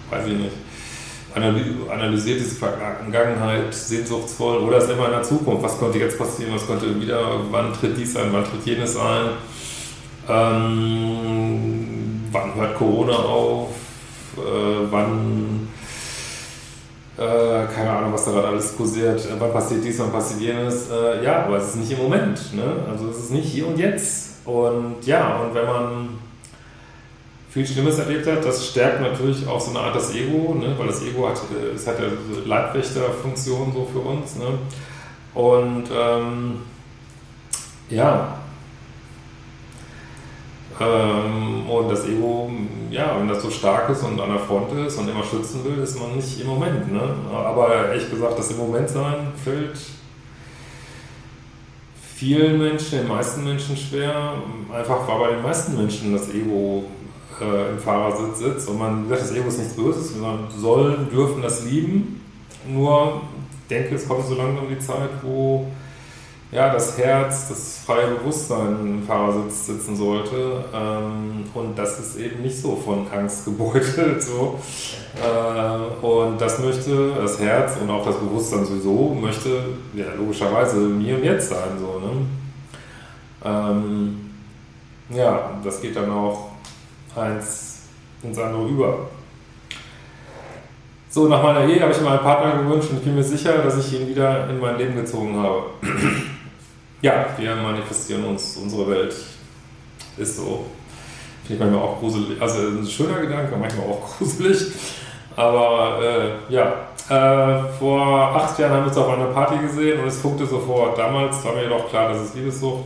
weiß 0.09 0.27
ich 0.27 0.37
nicht, 0.37 0.55
analysiert 1.33 2.39
diese 2.39 2.55
Vergangenheit 2.55 3.73
sehnsuchtsvoll 3.73 4.59
oder 4.59 4.77
ist 4.77 4.89
immer 4.89 5.07
in 5.07 5.11
der 5.11 5.23
Zukunft. 5.23 5.63
Was 5.63 5.77
könnte 5.77 5.99
jetzt 5.99 6.17
passieren? 6.17 6.53
Was 6.55 6.65
könnte 6.65 6.97
wieder, 7.01 7.41
wann 7.51 7.73
tritt 7.73 7.97
dies 7.97 8.15
ein, 8.15 8.31
wann 8.31 8.45
tritt 8.45 8.65
jenes 8.65 8.95
ein? 8.95 9.31
Ähm, 10.29 12.23
wann 12.31 12.55
hört 12.55 12.77
Corona 12.77 13.15
auf? 13.15 13.71
Äh, 14.37 14.91
wann 14.91 15.64
äh, 17.17 17.65
keine 17.73 17.91
Ahnung, 17.91 18.13
was 18.13 18.25
da 18.25 18.31
gerade 18.31 18.47
alles 18.49 18.75
kursiert, 18.75 19.19
äh, 19.25 19.39
wann 19.39 19.53
passiert 19.53 19.83
dies, 19.83 19.99
wann 19.99 20.11
passiert 20.11 20.41
jenes. 20.41 20.89
Äh, 20.89 21.23
ja, 21.23 21.45
aber 21.45 21.57
es 21.57 21.69
ist 21.69 21.75
nicht 21.77 21.91
im 21.91 21.99
Moment. 21.99 22.53
Ne? 22.53 22.63
Also 22.89 23.09
es 23.09 23.17
ist 23.17 23.31
nicht 23.31 23.47
hier 23.47 23.67
und 23.67 23.77
jetzt. 23.77 24.45
Und 24.45 25.05
ja, 25.05 25.37
und 25.37 25.55
wenn 25.55 25.65
man 25.65 26.09
viel 27.55 27.65
Schlimmes 27.65 27.97
erlebt 27.97 28.27
hat. 28.27 28.43
Das 28.43 28.67
stärkt 28.67 28.99
natürlich 28.99 29.47
auch 29.47 29.61
so 29.61 29.69
eine 29.69 29.79
Art 29.79 29.95
das 29.95 30.13
Ego, 30.13 30.55
ne? 30.55 30.75
weil 30.77 30.87
das 30.87 31.01
Ego 31.01 31.29
hat, 31.29 31.39
es 31.73 31.87
hat 31.87 31.97
ja 32.01 32.07
so 32.09 32.41
Leibwächterfunktion 32.45 33.71
so 33.71 33.87
für 33.93 33.99
uns. 33.99 34.35
Ne? 34.35 34.59
Und 35.33 35.85
ähm, 35.97 36.57
ja, 37.89 38.39
ähm, 40.81 41.69
und 41.69 41.89
das 41.89 42.05
Ego, 42.05 42.51
ja, 42.91 43.17
wenn 43.19 43.27
das 43.27 43.41
so 43.41 43.49
stark 43.49 43.89
ist 43.89 44.03
und 44.03 44.19
an 44.19 44.29
der 44.29 44.39
Front 44.39 44.71
ist 44.73 44.97
und 44.97 45.09
immer 45.09 45.23
schützen 45.23 45.63
will, 45.63 45.83
ist 45.83 45.99
man 45.99 46.15
nicht 46.15 46.39
im 46.39 46.47
Moment. 46.47 46.91
Ne? 46.91 47.01
Aber 47.31 47.87
ehrlich 47.87 48.09
gesagt, 48.09 48.37
das 48.37 48.51
im 48.51 48.57
Moment 48.57 48.89
sein 48.89 49.33
fällt 49.43 49.77
vielen 52.15 52.59
Menschen, 52.59 52.99
den 52.99 53.07
meisten 53.07 53.43
Menschen 53.43 53.75
schwer. 53.75 54.35
Einfach 54.73 55.07
weil 55.07 55.19
bei 55.19 55.35
den 55.35 55.43
meisten 55.43 55.75
Menschen 55.75 56.13
das 56.13 56.29
Ego 56.29 56.85
äh, 57.41 57.71
im 57.71 57.79
Fahrersitz 57.79 58.39
sitzt 58.39 58.69
und 58.69 58.79
man 58.79 59.07
sagt, 59.09 59.21
das 59.21 59.31
Ego 59.33 59.47
ist 59.49 59.59
nichts 59.59 59.75
Böses, 59.75 60.13
sondern 60.13 60.47
sollen, 60.49 61.09
dürfen 61.09 61.41
das 61.41 61.65
lieben. 61.65 62.21
Nur, 62.67 63.21
denke, 63.69 63.95
es 63.95 64.07
kommt 64.07 64.25
so 64.25 64.35
langsam 64.35 64.65
die 64.69 64.79
Zeit, 64.79 65.09
wo 65.21 65.67
ja, 66.51 66.71
das 66.71 66.97
Herz, 66.97 67.49
das 67.49 67.79
freie 67.85 68.07
Bewusstsein 68.07 68.77
im 68.79 69.03
Fahrersitz 69.03 69.65
sitzen 69.65 69.95
sollte. 69.95 70.63
Ähm, 70.73 71.43
und 71.53 71.77
das 71.77 71.99
ist 71.99 72.17
eben 72.17 72.43
nicht 72.43 72.57
so 72.57 72.75
von 72.75 73.07
Angst 73.11 73.45
gebeutelt. 73.45 74.21
So. 74.21 74.59
Äh, 75.21 76.05
und 76.05 76.39
das 76.39 76.59
möchte 76.59 77.13
das 77.13 77.39
Herz 77.39 77.77
und 77.81 77.89
auch 77.89 78.05
das 78.05 78.17
Bewusstsein 78.17 78.65
sowieso, 78.65 79.15
möchte 79.19 79.49
ja, 79.93 80.05
logischerweise 80.17 80.77
mir 80.77 81.15
und 81.15 81.23
jetzt 81.23 81.49
sein. 81.49 81.79
So, 81.79 81.99
ne? 81.99 82.25
Ähm, 83.43 84.31
ja, 85.09 85.51
das 85.63 85.81
geht 85.81 85.95
dann 85.95 86.11
auch 86.11 86.51
eins 87.15 87.83
ins 88.23 88.37
andere 88.37 88.67
über. 88.67 88.97
So, 91.09 91.27
nach 91.27 91.41
meiner 91.41 91.65
Ehe 91.65 91.81
habe 91.81 91.91
ich 91.93 92.01
mir 92.01 92.09
einen 92.09 92.19
Partner 92.19 92.61
gewünscht 92.61 92.89
und 92.91 92.97
ich 92.97 93.03
bin 93.03 93.15
mir 93.15 93.23
sicher, 93.23 93.59
dass 93.59 93.77
ich 93.77 93.99
ihn 93.99 94.07
wieder 94.07 94.49
in 94.49 94.59
mein 94.59 94.77
Leben 94.77 94.95
gezogen 94.95 95.37
habe. 95.37 95.63
Ja, 97.05 97.27
wir 97.37 97.55
manifestieren 97.55 98.25
uns 98.25 98.57
unsere 98.57 98.89
Welt. 98.89 99.13
Ist 100.17 100.37
so. 100.37 100.65
Finde 101.45 101.53
ich 101.53 101.59
manchmal 101.59 101.87
auch 101.87 101.99
gruselig. 101.99 102.41
Also 102.41 102.61
ein 102.61 102.87
schöner 102.87 103.19
Gedanke, 103.21 103.55
manchmal 103.57 103.85
auch 103.85 104.01
gruselig. 104.17 104.71
Aber 105.35 105.99
äh, 106.01 106.51
ja, 106.51 106.87
äh, 107.07 107.69
vor 107.77 108.35
acht 108.35 108.57
Jahren 108.57 108.71
haben 108.71 108.83
wir 108.85 108.87
uns 108.87 108.97
auf 108.97 109.07
einer 109.07 109.25
Party 109.25 109.55
gesehen 109.59 109.99
und 109.99 110.07
es 110.07 110.19
funkte 110.19 110.47
sofort. 110.47 110.97
Damals 110.97 111.45
war 111.45 111.53
mir 111.53 111.69
doch 111.69 111.87
klar, 111.89 112.11
dass 112.11 112.23
es 112.23 112.33
Liebessucht 112.33 112.85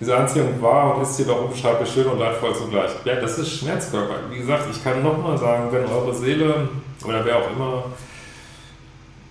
diese 0.00 0.16
Anziehung 0.16 0.60
war 0.60 0.96
und 0.96 1.02
ist 1.02 1.16
jedoch 1.16 1.42
unbeschreiblich 1.42 1.88
schön 1.88 2.06
und 2.06 2.18
leidvoll 2.18 2.56
zugleich. 2.56 2.90
Ja, 3.04 3.20
das 3.20 3.38
ist 3.38 3.56
Schmerzkörper. 3.56 4.16
Wie 4.30 4.38
gesagt, 4.38 4.64
ich 4.68 4.82
kann 4.82 5.00
nochmal 5.00 5.38
sagen, 5.38 5.68
wenn 5.70 5.86
eure 5.86 6.12
Seele 6.12 6.70
oder 7.04 7.24
wer 7.24 7.36
auch 7.36 7.50
immer 7.56 7.84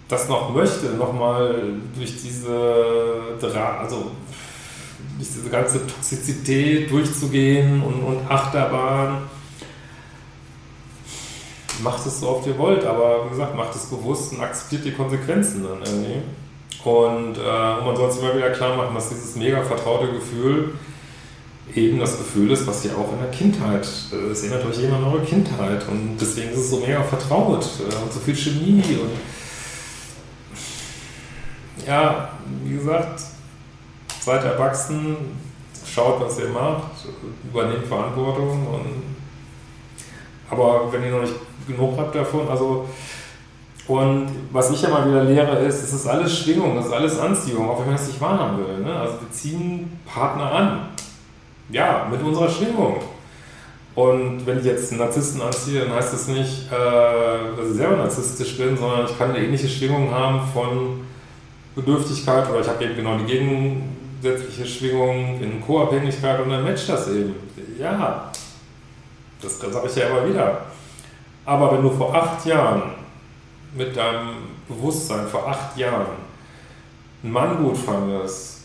das 0.07 0.29
noch 0.29 0.53
möchte, 0.53 0.87
nochmal 0.97 1.55
durch 1.95 2.21
diese, 2.21 3.37
also 3.41 4.11
durch 5.17 5.29
diese 5.29 5.49
ganze 5.49 5.85
Toxizität 5.87 6.91
durchzugehen 6.91 7.81
und, 7.81 8.03
und 8.03 8.29
Achterbahn, 8.29 9.23
macht 11.81 12.05
es 12.05 12.19
so 12.19 12.29
oft 12.29 12.47
ihr 12.47 12.57
wollt, 12.57 12.85
aber 12.85 13.25
wie 13.25 13.29
gesagt, 13.29 13.55
macht 13.55 13.75
es 13.75 13.85
bewusst 13.85 14.33
und 14.33 14.41
akzeptiert 14.41 14.85
die 14.85 14.91
Konsequenzen 14.91 15.63
dann 15.63 15.79
irgendwie. 15.83 16.21
Und, 16.83 17.37
äh, 17.37 17.85
man 17.85 17.95
soll 17.95 18.11
sich 18.11 18.21
immer 18.21 18.35
wieder 18.35 18.49
klar 18.49 18.75
machen, 18.75 18.93
dass 18.95 19.09
dieses 19.09 19.35
mega 19.35 19.63
vertraute 19.63 20.11
Gefühl 20.11 20.73
eben 21.75 21.99
das 21.99 22.17
Gefühl 22.17 22.51
ist, 22.51 22.67
was 22.67 22.83
ihr 22.83 22.91
auch 22.97 23.11
in 23.13 23.19
der 23.19 23.31
Kindheit, 23.31 23.87
äh, 24.11 24.31
es 24.31 24.43
erinnert 24.43 24.65
euch 24.65 24.83
immer 24.83 24.97
an 24.97 25.05
eure 25.05 25.23
Kindheit 25.23 25.87
und 25.89 26.17
deswegen 26.19 26.51
ist 26.51 26.59
es 26.59 26.69
so 26.69 26.77
mega 26.77 27.01
vertraut 27.03 27.65
äh, 27.79 28.03
und 28.03 28.11
so 28.11 28.19
viel 28.19 28.35
Chemie 28.35 28.83
und 29.01 29.11
ja, 31.87 32.29
wie 32.63 32.75
gesagt, 32.75 33.21
seid 34.19 34.43
erwachsen, 34.43 35.17
schaut, 35.85 36.21
was 36.21 36.39
ihr 36.39 36.49
macht, 36.49 36.91
übernehmt 37.43 37.85
Verantwortung. 37.85 38.67
Und, 38.67 39.15
aber 40.49 40.91
wenn 40.91 41.03
ihr 41.03 41.11
noch 41.11 41.21
nicht 41.21 41.35
genug 41.67 41.97
habt 41.97 42.15
davon, 42.15 42.47
also 42.47 42.87
und 43.85 44.27
was 44.51 44.71
ich 44.71 44.81
ja 44.81 44.89
mal 44.89 45.07
wieder 45.09 45.23
lehre 45.25 45.59
ist, 45.59 45.83
es 45.83 45.91
ist 45.91 46.07
alles 46.07 46.37
Schwingung, 46.37 46.77
es 46.77 46.85
ist 46.85 46.93
alles 46.93 47.19
Anziehung, 47.19 47.69
auch 47.69 47.79
wenn 47.79 47.87
man 47.87 47.95
es 47.95 48.07
nicht 48.07 48.21
wahrhaben 48.21 48.57
will. 48.59 48.79
Ne? 48.79 48.95
Also 48.95 49.15
wir 49.19 49.31
ziehen 49.31 49.99
Partner 50.05 50.51
an. 50.51 50.79
Ja, 51.69 52.07
mit 52.09 52.21
unserer 52.21 52.49
Schwingung. 52.49 52.97
Und 53.95 54.45
wenn 54.45 54.59
ich 54.59 54.65
jetzt 54.65 54.91
einen 54.91 55.01
Narzissten 55.01 55.41
anziehe, 55.41 55.81
dann 55.81 55.93
heißt 55.93 56.13
das 56.13 56.27
nicht, 56.27 56.71
äh, 56.71 57.57
dass 57.57 57.69
ich 57.69 57.75
selber 57.75 57.97
narzisstisch 57.97 58.57
bin, 58.57 58.77
sondern 58.77 59.05
ich 59.05 59.17
kann 59.17 59.29
eine 59.29 59.43
ähnliche 59.43 59.67
Schwingung 59.67 60.11
haben 60.11 60.41
von 60.53 61.01
Bedürftigkeit 61.75 62.49
oder 62.49 62.61
ich 62.61 62.67
habe 62.67 62.83
eben 62.83 62.95
genau 62.95 63.17
die 63.17 63.25
gegensätzliche 63.25 64.65
Schwingung 64.65 65.41
in 65.41 65.61
Co-Abhängigkeit 65.61 66.39
und 66.41 66.49
dann 66.49 66.63
matcht 66.63 66.89
das 66.89 67.07
eben. 67.09 67.35
Ja, 67.79 68.31
das 69.41 69.59
sage 69.59 69.87
ich 69.87 69.95
ja 69.95 70.07
immer 70.07 70.27
wieder. 70.27 70.61
Aber 71.45 71.73
wenn 71.73 71.81
du 71.81 71.89
vor 71.89 72.15
acht 72.15 72.45
Jahren 72.45 72.83
mit 73.75 73.95
deinem 73.95 74.29
Bewusstsein, 74.67 75.27
vor 75.27 75.47
acht 75.47 75.75
Jahren, 75.77 76.05
einen 77.23 77.31
Mann 77.31 77.63
gut 77.63 77.77
fandest 77.77 78.61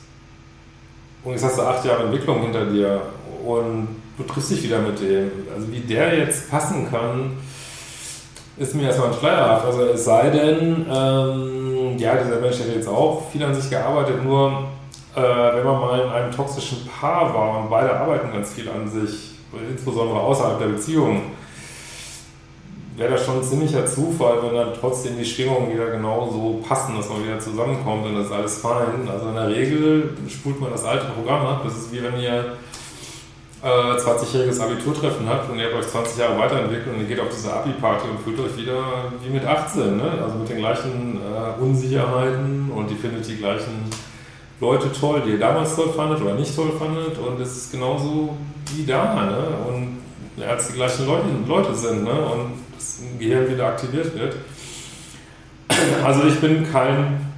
und 1.25 1.33
jetzt 1.33 1.45
hast 1.45 1.59
du 1.59 1.63
acht 1.63 1.85
Jahre 1.85 2.05
Entwicklung 2.05 2.43
hinter 2.43 2.67
dir 2.67 3.03
und 3.45 3.89
du 4.17 4.25
triffst 4.25 4.51
dich 4.51 4.63
wieder 4.63 4.81
mit 4.81 5.01
dem, 5.01 5.31
also 5.55 5.71
wie 5.73 5.81
der 5.81 6.19
jetzt 6.19 6.51
passen 6.51 6.89
kann, 6.91 7.37
ist 8.57 8.75
mir 8.75 8.89
erstmal 8.89 9.09
ein 9.09 9.19
schleierhaft. 9.19 9.65
Also 9.65 9.83
es 9.83 10.05
sei 10.05 10.31
denn, 10.31 10.87
ähm, 10.91 11.78
ja, 11.99 12.17
dieser 12.17 12.41
Mensch 12.41 12.59
hätte 12.59 12.73
jetzt 12.73 12.89
auch 12.89 13.23
viel 13.31 13.43
an 13.43 13.55
sich 13.55 13.69
gearbeitet, 13.71 14.25
nur 14.25 14.65
äh, 15.15 15.21
wenn 15.21 15.65
man 15.65 15.81
mal 15.81 16.01
in 16.01 16.11
einem 16.11 16.33
toxischen 16.33 16.87
Paar 16.87 17.33
war 17.35 17.61
und 17.61 17.71
beide 17.71 17.95
arbeiten 17.95 18.33
ganz 18.33 18.53
viel 18.53 18.69
an 18.69 18.89
sich, 18.89 19.33
insbesondere 19.71 20.21
außerhalb 20.21 20.59
der 20.59 20.67
Beziehung, 20.67 21.23
wäre 22.97 23.13
das 23.13 23.25
schon 23.25 23.39
ein 23.39 23.45
ziemlicher 23.45 23.87
Zufall, 23.87 24.43
wenn 24.43 24.55
dann 24.55 24.75
trotzdem 24.79 25.17
die 25.17 25.25
Schwingungen 25.25 25.73
wieder 25.73 25.91
genauso 25.91 26.61
passen, 26.69 26.97
dass 26.97 27.09
man 27.09 27.25
wieder 27.25 27.39
zusammenkommt 27.39 28.05
und 28.07 28.17
das 28.17 28.27
ist 28.27 28.33
alles 28.33 28.59
fein. 28.59 29.09
Also 29.09 29.29
in 29.29 29.35
der 29.37 29.49
Regel 29.49 30.11
spult 30.29 30.61
man 30.61 30.73
das 30.73 30.85
alte 30.85 31.07
Programm 31.07 31.47
ab. 31.47 31.61
Das 31.65 31.77
ist 31.77 31.93
wie 31.93 32.03
wenn 32.03 32.19
ihr 32.19 32.57
20-jähriges 33.67 34.61
Abiturtreffen 34.61 35.29
habt 35.29 35.51
und 35.51 35.59
ihr 35.59 35.67
habt 35.67 35.75
euch 35.75 35.89
20 35.89 36.19
Jahre 36.19 36.39
weiterentwickelt 36.39 36.95
und 36.95 37.01
ihr 37.01 37.09
geht 37.09 37.19
auf 37.19 37.29
diese 37.29 37.53
Abi-Party 37.53 38.09
und 38.09 38.21
fühlt 38.21 38.39
euch 38.39 38.57
wieder 38.57 39.11
wie 39.23 39.31
mit 39.31 39.45
18, 39.45 39.97
ne? 39.97 40.13
also 40.23 40.39
mit 40.39 40.49
den 40.49 40.59
gleichen 40.59 41.19
äh, 41.19 41.61
Unsicherheiten 41.61 42.71
und 42.71 42.91
ihr 42.91 42.97
findet 42.97 43.27
die 43.27 43.37
gleichen 43.37 43.91
Leute 44.61 44.93
toll, 44.93 45.23
die 45.27 45.33
ihr 45.33 45.39
damals 45.41 45.75
toll 45.75 45.93
fandet 45.95 46.21
oder 46.21 46.35
nicht 46.35 46.55
toll 46.55 46.73
fandet 46.79 47.19
und 47.19 47.41
es 47.41 47.57
ist 47.57 47.73
genauso 47.73 48.37
wie 48.75 48.87
da 48.87 49.15
ne? 49.15 49.49
und 49.69 49.99
ja, 50.37 50.51
als 50.51 50.69
die 50.69 50.75
gleichen 50.75 51.07
Leute, 51.07 51.27
Leute 51.49 51.75
sind 51.75 52.05
ne? 52.05 52.13
und 52.13 52.53
das 52.77 53.01
Gehirn 53.19 53.49
wieder 53.51 53.67
aktiviert 53.67 54.17
wird. 54.17 54.37
Also 56.05 56.25
ich 56.29 56.41
bin 56.41 56.71
kein 56.71 57.33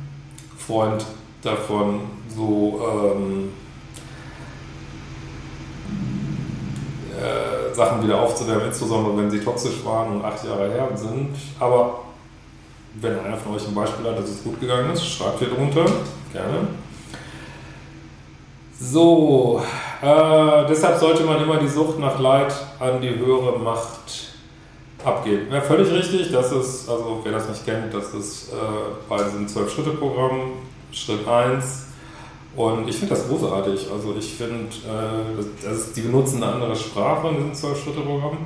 Freund 0.59 1.05
davon, 1.43 2.01
so 2.29 3.17
ähm, 3.17 3.49
äh, 7.21 7.70
Sachen 7.81 8.03
wieder 8.03 8.21
aufzuwärmen, 8.21 8.67
insbesondere 8.67 9.17
wenn 9.17 9.31
sie 9.31 9.41
toxisch 9.41 9.83
waren 9.87 10.13
und 10.13 10.25
acht 10.25 10.45
Jahre 10.45 10.71
her 10.71 10.89
sind. 10.95 11.31
Aber 11.59 12.01
wenn 13.01 13.19
einer 13.21 13.39
von 13.39 13.55
euch 13.55 13.67
ein 13.67 13.75
Beispiel 13.75 14.07
hat, 14.07 14.19
dass 14.19 14.29
es 14.29 14.45
gut 14.45 14.61
gegangen 14.61 14.93
ist, 14.93 15.03
schreibt 15.03 15.39
hier 15.39 15.49
drunter. 15.49 15.87
Gerne. 16.31 16.69
So, 18.79 19.63
äh, 20.03 20.67
deshalb 20.69 20.99
sollte 20.99 21.23
man 21.25 21.43
immer 21.43 21.57
die 21.57 21.69
Sucht 21.69 21.99
nach 21.99 22.19
Leid 22.19 22.53
an 22.79 23.01
die 23.01 23.15
höhere 23.15 23.59
Macht 23.59 24.35
abgeben. 25.03 25.47
Ja, 25.51 25.63
völlig 25.63 25.91
richtig, 25.91 26.31
das 26.33 26.53
ist, 26.53 26.87
also 26.87 27.21
wer 27.23 27.33
das 27.33 27.49
nicht 27.49 27.65
kennt, 27.65 27.95
das 27.95 28.13
ist 28.13 28.53
äh, 28.53 28.57
bei 29.09 29.23
diesem 29.23 29.47
12-Schritte-Programm 29.47 30.53
Schritt 30.93 31.27
1 31.27 31.87
und 32.57 32.89
ich 32.89 32.97
finde 32.97 33.15
das 33.15 33.29
großartig. 33.29 33.89
Also 33.93 34.15
ich 34.19 34.35
finde, 34.35 34.67
äh, 34.87 35.45
das, 35.65 35.93
die 35.93 36.03
benutzen 36.03 36.43
eine 36.43 36.55
andere 36.55 36.75
Sprache 36.75 37.29
in 37.29 37.37
diesem 37.37 37.55
Zwölf-Schritte-Programm. 37.55 38.39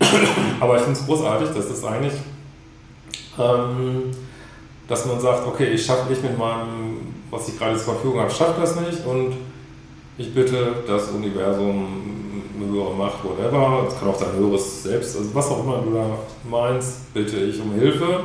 Aber 0.60 0.76
ich 0.76 0.82
finde 0.82 0.98
es 0.98 1.06
großartig, 1.06 1.48
dass 1.50 1.68
das 1.68 1.84
eigentlich, 1.84 2.14
ähm, 3.38 4.10
dass 4.88 5.06
man 5.06 5.20
sagt, 5.20 5.46
okay, 5.46 5.70
ich 5.70 5.84
schaffe 5.84 6.10
nicht 6.10 6.22
mit 6.22 6.36
meinem, 6.36 7.14
was 7.30 7.48
ich 7.48 7.58
gerade 7.58 7.76
zur 7.76 7.94
Verfügung 7.94 8.20
habe, 8.20 8.30
schaffe 8.30 8.60
das 8.60 8.78
nicht 8.80 9.06
und 9.06 9.34
ich 10.18 10.34
bitte 10.34 10.74
das 10.86 11.08
Universum, 11.08 11.86
eine 12.54 12.70
höhere 12.70 12.94
Macht, 12.94 13.24
whatever, 13.24 13.86
es 13.88 13.98
kann 13.98 14.08
auch 14.08 14.18
sein 14.18 14.32
höheres 14.36 14.82
Selbst, 14.82 15.16
also 15.16 15.34
was 15.34 15.48
auch 15.48 15.64
immer 15.64 15.78
du 15.78 15.94
da 15.94 16.06
meinst, 16.48 17.12
bitte 17.14 17.38
ich 17.38 17.60
um 17.60 17.72
Hilfe. 17.72 18.24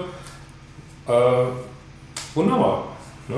Äh, 1.08 1.46
wunderbar. 2.36 2.84
Ne? 3.30 3.38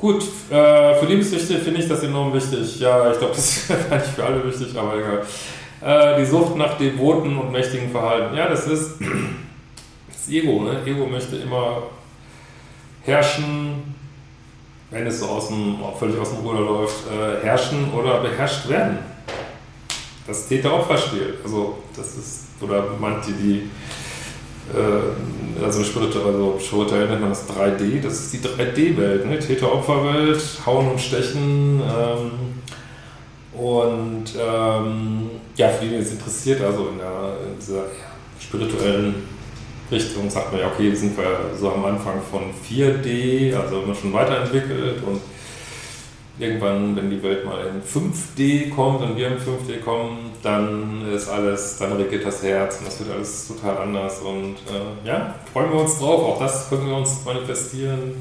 Gut, 0.00 0.22
äh, 0.50 0.94
für 0.94 1.06
Liebessüchte 1.06 1.58
finde 1.58 1.80
ich 1.80 1.88
das 1.88 2.02
enorm 2.02 2.32
wichtig. 2.32 2.80
Ja, 2.80 3.12
ich 3.12 3.18
glaube, 3.18 3.34
das 3.34 3.48
ist 3.56 3.68
nicht 3.68 4.06
für 4.16 4.24
alle 4.24 4.42
wichtig, 4.46 4.74
aber 4.74 4.94
egal. 4.96 5.26
Äh, 5.82 6.20
die 6.20 6.24
Sucht 6.24 6.56
nach 6.56 6.78
devoten 6.78 7.36
und 7.36 7.52
mächtigen 7.52 7.90
Verhalten. 7.90 8.34
Ja, 8.34 8.48
das 8.48 8.66
ist 8.66 8.92
das 10.08 10.28
Ego. 10.30 10.62
Ne? 10.62 10.82
Ego 10.86 11.04
möchte 11.04 11.36
immer 11.36 11.82
herrschen, 13.04 13.94
wenn 14.90 15.06
es 15.06 15.20
so 15.20 15.26
aus 15.26 15.48
dem, 15.48 15.76
völlig 15.98 16.18
aus 16.18 16.30
dem 16.30 16.46
Ruder 16.46 16.60
läuft, 16.60 17.04
äh, 17.06 17.44
herrschen 17.44 17.92
oder 17.92 18.20
beherrscht 18.20 18.70
werden. 18.70 18.98
Das 20.26 20.48
Täter-Opfer-Spiel. 20.48 21.40
Also, 21.44 21.76
das 21.94 22.16
ist, 22.16 22.46
oder 22.62 22.84
manche, 22.98 23.32
die, 23.32 23.68
äh, 24.74 25.39
also 25.62 25.84
spirituell, 25.84 26.26
also 26.26 26.58
spirituell 26.58 27.08
nennt 27.08 27.20
man 27.20 27.30
das 27.30 27.48
3D, 27.48 28.00
das 28.02 28.14
ist 28.14 28.32
die 28.32 28.38
3D-Welt, 28.38 29.26
ne? 29.26 29.38
Täter-Opfer-Welt, 29.38 30.40
Hauen 30.66 30.90
und 30.92 31.00
Stechen, 31.00 31.80
ähm, 31.80 32.30
und 33.52 34.24
ähm, 34.38 35.30
ja, 35.56 35.68
für 35.68 35.84
die, 35.84 35.90
die 35.90 35.96
es 35.96 36.12
interessiert, 36.12 36.62
also 36.62 36.88
in, 36.88 36.98
der, 36.98 37.36
in 37.46 37.58
dieser 37.58 37.84
spirituellen 38.40 39.14
Richtung 39.90 40.30
sagt 40.30 40.52
man 40.52 40.60
ja, 40.60 40.68
okay, 40.68 40.94
sind 40.94 41.16
wir 41.16 41.50
so 41.58 41.72
am 41.72 41.84
Anfang 41.84 42.20
von 42.30 42.42
4D, 42.66 43.54
also 43.54 43.82
immer 43.82 43.94
schon 43.94 44.12
weiterentwickelt 44.12 45.02
und 45.04 45.20
irgendwann, 46.40 46.96
wenn 46.96 47.10
die 47.10 47.22
Welt 47.22 47.44
mal 47.44 47.58
in 47.66 47.82
5D 47.82 48.70
kommt 48.70 49.02
und 49.02 49.16
wir 49.16 49.28
in 49.28 49.34
5D 49.34 49.80
kommen, 49.84 50.32
dann 50.42 51.10
ist 51.12 51.28
alles, 51.28 51.76
dann 51.78 51.92
regiert 51.92 52.24
das 52.24 52.42
Herz 52.42 52.78
und 52.78 52.86
das 52.86 52.98
wird 53.00 53.10
alles 53.12 53.48
total 53.48 53.78
anders 53.78 54.20
und 54.20 54.54
äh, 54.54 55.06
ja, 55.06 55.34
freuen 55.52 55.72
wir 55.72 55.80
uns 55.80 55.98
drauf, 55.98 56.22
auch 56.22 56.38
das 56.38 56.68
können 56.68 56.86
wir 56.86 56.96
uns 56.96 57.24
manifestieren 57.24 58.14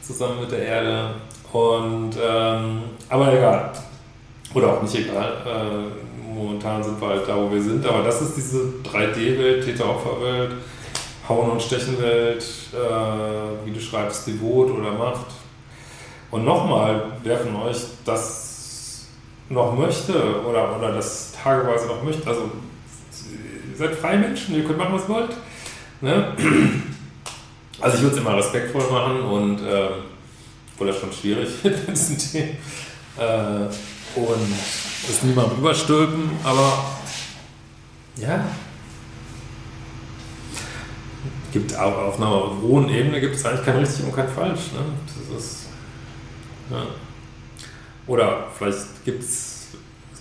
zusammen 0.00 0.40
mit 0.40 0.50
der 0.50 0.60
Erde 0.60 1.14
und 1.52 2.12
ähm, 2.22 2.82
aber 3.08 3.32
egal, 3.32 3.72
oder 4.54 4.74
auch 4.74 4.82
nicht 4.82 4.94
egal, 4.94 5.32
äh, 5.46 6.32
momentan 6.34 6.82
sind 6.82 7.00
wir 7.00 7.08
halt 7.08 7.28
da, 7.28 7.36
wo 7.36 7.52
wir 7.52 7.62
sind, 7.62 7.84
aber 7.86 8.02
das 8.02 8.22
ist 8.22 8.36
diese 8.36 8.74
3D-Welt, 8.82 9.64
Täter-Opfer-Welt, 9.64 10.52
Hauen- 11.28 11.50
und 11.50 11.62
Stechenwelt, 11.62 12.42
äh, 12.72 13.66
wie 13.66 13.70
du 13.70 13.80
schreibst, 13.80 14.26
Devot 14.26 14.70
oder 14.70 14.92
Macht. 14.92 15.26
Und 16.32 16.46
nochmal, 16.46 17.12
wer 17.22 17.38
von 17.38 17.54
euch 17.56 17.76
das 18.06 19.04
noch 19.50 19.76
möchte 19.76 20.40
oder, 20.44 20.76
oder 20.78 20.92
das 20.92 21.32
tageweise 21.32 21.86
noch 21.86 22.02
möchte, 22.02 22.26
also 22.26 22.50
ihr 23.70 23.76
seid 23.76 23.94
freie 23.94 24.18
Menschen, 24.18 24.54
ihr 24.56 24.64
könnt 24.64 24.78
machen, 24.78 24.94
was 24.94 25.02
ihr 25.02 25.08
wollt. 25.10 25.36
Ne? 26.00 26.32
Also 27.80 27.96
ich 27.96 28.02
würde 28.02 28.16
es 28.16 28.22
immer 28.22 28.36
respektvoll 28.36 28.90
machen 28.90 29.20
und 29.20 29.60
äh, 29.60 29.88
obwohl 30.72 30.86
das 30.86 30.98
schon 30.98 31.12
schwierig 31.12 31.48
wird, 31.62 31.86
wenn 31.86 31.94
es 31.94 32.08
ein 32.08 32.18
Thema 32.18 32.48
äh, 33.18 34.18
und 34.18 34.52
es 35.10 35.22
niemand 35.22 35.52
überstülpen, 35.52 36.30
aber 36.44 36.84
ja, 38.16 38.42
gibt 41.52 41.76
auch 41.76 41.98
auf 41.98 42.16
einer 42.16 42.62
hohen 42.62 42.88
Ebene 42.88 43.20
gibt 43.20 43.36
es 43.36 43.44
eigentlich 43.44 43.66
kein 43.66 43.76
richtig 43.76 44.06
und 44.06 44.16
kein 44.16 44.28
falsch. 44.28 44.72
Ne? 44.72 44.80
Das 45.06 45.44
ist, 45.44 45.61
ja. 46.72 46.86
Oder 48.06 48.48
vielleicht 48.58 49.04
gibt 49.04 49.22
es 49.22 49.52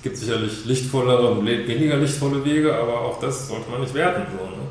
es 0.02 0.04
gibt 0.04 0.18
sicherlich 0.18 0.66
lichtvollere 0.66 1.30
und 1.30 1.46
weniger 1.46 1.96
lichtvolle 1.96 2.44
Wege, 2.44 2.76
aber 2.76 3.02
auch 3.02 3.20
das 3.20 3.48
sollte 3.48 3.70
man 3.70 3.82
nicht 3.82 3.94
werten. 3.94 4.24
So, 4.36 4.46
ne? 4.46 4.68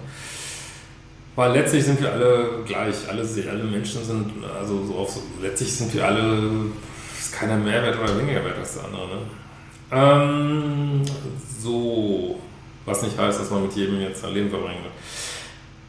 Weil 1.36 1.52
letztlich 1.52 1.84
sind 1.84 2.00
wir 2.00 2.12
alle 2.12 2.64
gleich, 2.66 2.96
alle, 3.08 3.22
alle 3.22 3.62
Menschen 3.62 4.04
sind, 4.04 4.32
also 4.58 4.84
so 4.84 4.94
auf, 4.96 5.16
letztlich 5.40 5.72
sind 5.72 5.94
wir 5.94 6.04
alle, 6.04 6.50
ist 7.16 7.32
keiner 7.32 7.56
mehr 7.56 7.80
wert 7.80 7.96
oder 8.02 8.18
weniger 8.18 8.44
wert 8.44 8.58
als 8.58 8.74
der 8.74 8.86
andere. 8.86 9.06
Ne? 9.06 9.20
Ähm, 9.92 11.02
so, 11.62 12.40
was 12.84 13.02
nicht 13.02 13.16
heißt, 13.16 13.38
dass 13.38 13.50
man 13.50 13.62
mit 13.62 13.72
jedem 13.74 14.00
jetzt 14.00 14.24
ein 14.24 14.34
Leben 14.34 14.50
verbringen 14.50 14.82
wird. 14.82 14.94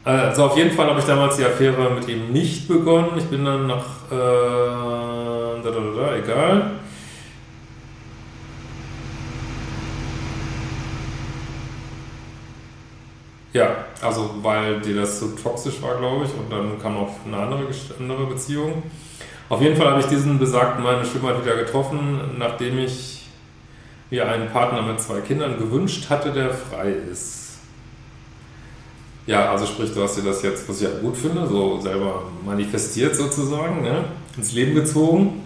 Also 0.04 0.46
auf 0.46 0.56
jeden 0.56 0.72
Fall 0.72 0.88
habe 0.88 0.98
ich 0.98 1.06
damals 1.06 1.36
die 1.36 1.44
Affäre 1.44 1.90
mit 1.90 2.08
ihm 2.08 2.32
nicht 2.32 2.66
begonnen. 2.66 3.10
Ich 3.18 3.26
bin 3.26 3.44
dann 3.44 3.68
nach, 3.68 3.84
äh, 4.10 5.62
da, 5.62 5.62
da, 5.62 5.70
da, 5.70 5.80
da, 5.96 6.16
egal. 6.16 6.70
Ja, 13.52 13.84
also 14.00 14.34
weil 14.42 14.80
dir 14.80 14.96
das 14.96 15.20
so 15.20 15.28
toxisch 15.40 15.80
war, 15.82 15.98
glaube 15.98 16.24
ich, 16.24 16.32
und 16.32 16.50
dann 16.50 16.80
kam 16.80 16.94
noch 16.94 17.10
eine 17.26 17.36
andere, 17.36 17.66
andere 18.00 18.26
Beziehung. 18.26 18.82
Auf 19.48 19.60
jeden 19.60 19.76
Fall 19.76 19.88
habe 19.88 20.00
ich 20.00 20.06
diesen 20.06 20.38
besagten 20.38 20.82
Mann 20.82 21.04
schon 21.04 21.22
mal 21.22 21.40
wieder 21.40 21.56
getroffen, 21.56 22.38
nachdem 22.38 22.78
ich 22.78 23.26
mir 24.10 24.26
einen 24.26 24.48
Partner 24.48 24.82
mit 24.82 25.00
zwei 25.00 25.20
Kindern 25.20 25.58
gewünscht 25.58 26.08
hatte, 26.08 26.32
der 26.32 26.50
frei 26.50 26.92
ist. 26.92 27.41
Ja, 29.26 29.52
also 29.52 29.66
sprich, 29.66 29.92
du 29.94 30.02
hast 30.02 30.16
dir 30.16 30.22
das 30.22 30.42
jetzt, 30.42 30.68
was 30.68 30.80
ich 30.80 30.88
ja 30.88 30.98
gut 31.00 31.16
finde, 31.16 31.46
so 31.46 31.80
selber 31.80 32.24
manifestiert 32.44 33.14
sozusagen, 33.14 33.82
ne? 33.82 34.04
ins 34.36 34.52
Leben 34.52 34.74
gezogen. 34.74 35.44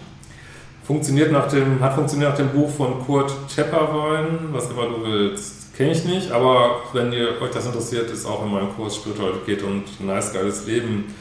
Funktioniert 0.87 1.33
nach 1.33 1.49
dem, 1.49 1.81
hat 1.81 1.95
funktioniert 1.95 2.31
nach 2.31 2.37
dem 2.37 2.51
Buch 2.51 2.71
von 2.71 3.05
Kurt 3.05 3.33
Tepperwein, 3.55 4.53
was 4.53 4.71
immer 4.71 4.87
du 4.87 5.05
willst. 5.05 5.75
Kenne 5.77 5.93
ich 5.93 6.05
nicht, 6.05 6.31
aber 6.31 6.83
wenn 6.93 7.13
ihr 7.13 7.41
euch 7.43 7.51
das 7.51 7.67
interessiert, 7.67 8.11
ist 8.11 8.25
auch 8.25 8.45
in 8.47 8.53
meinem 8.53 8.75
Kurs 8.75 8.97
Spiritualität 8.97 9.63
und 9.63 9.85
nice 10.01 10.33
geiles 10.33 10.67
Leben 10.67 11.13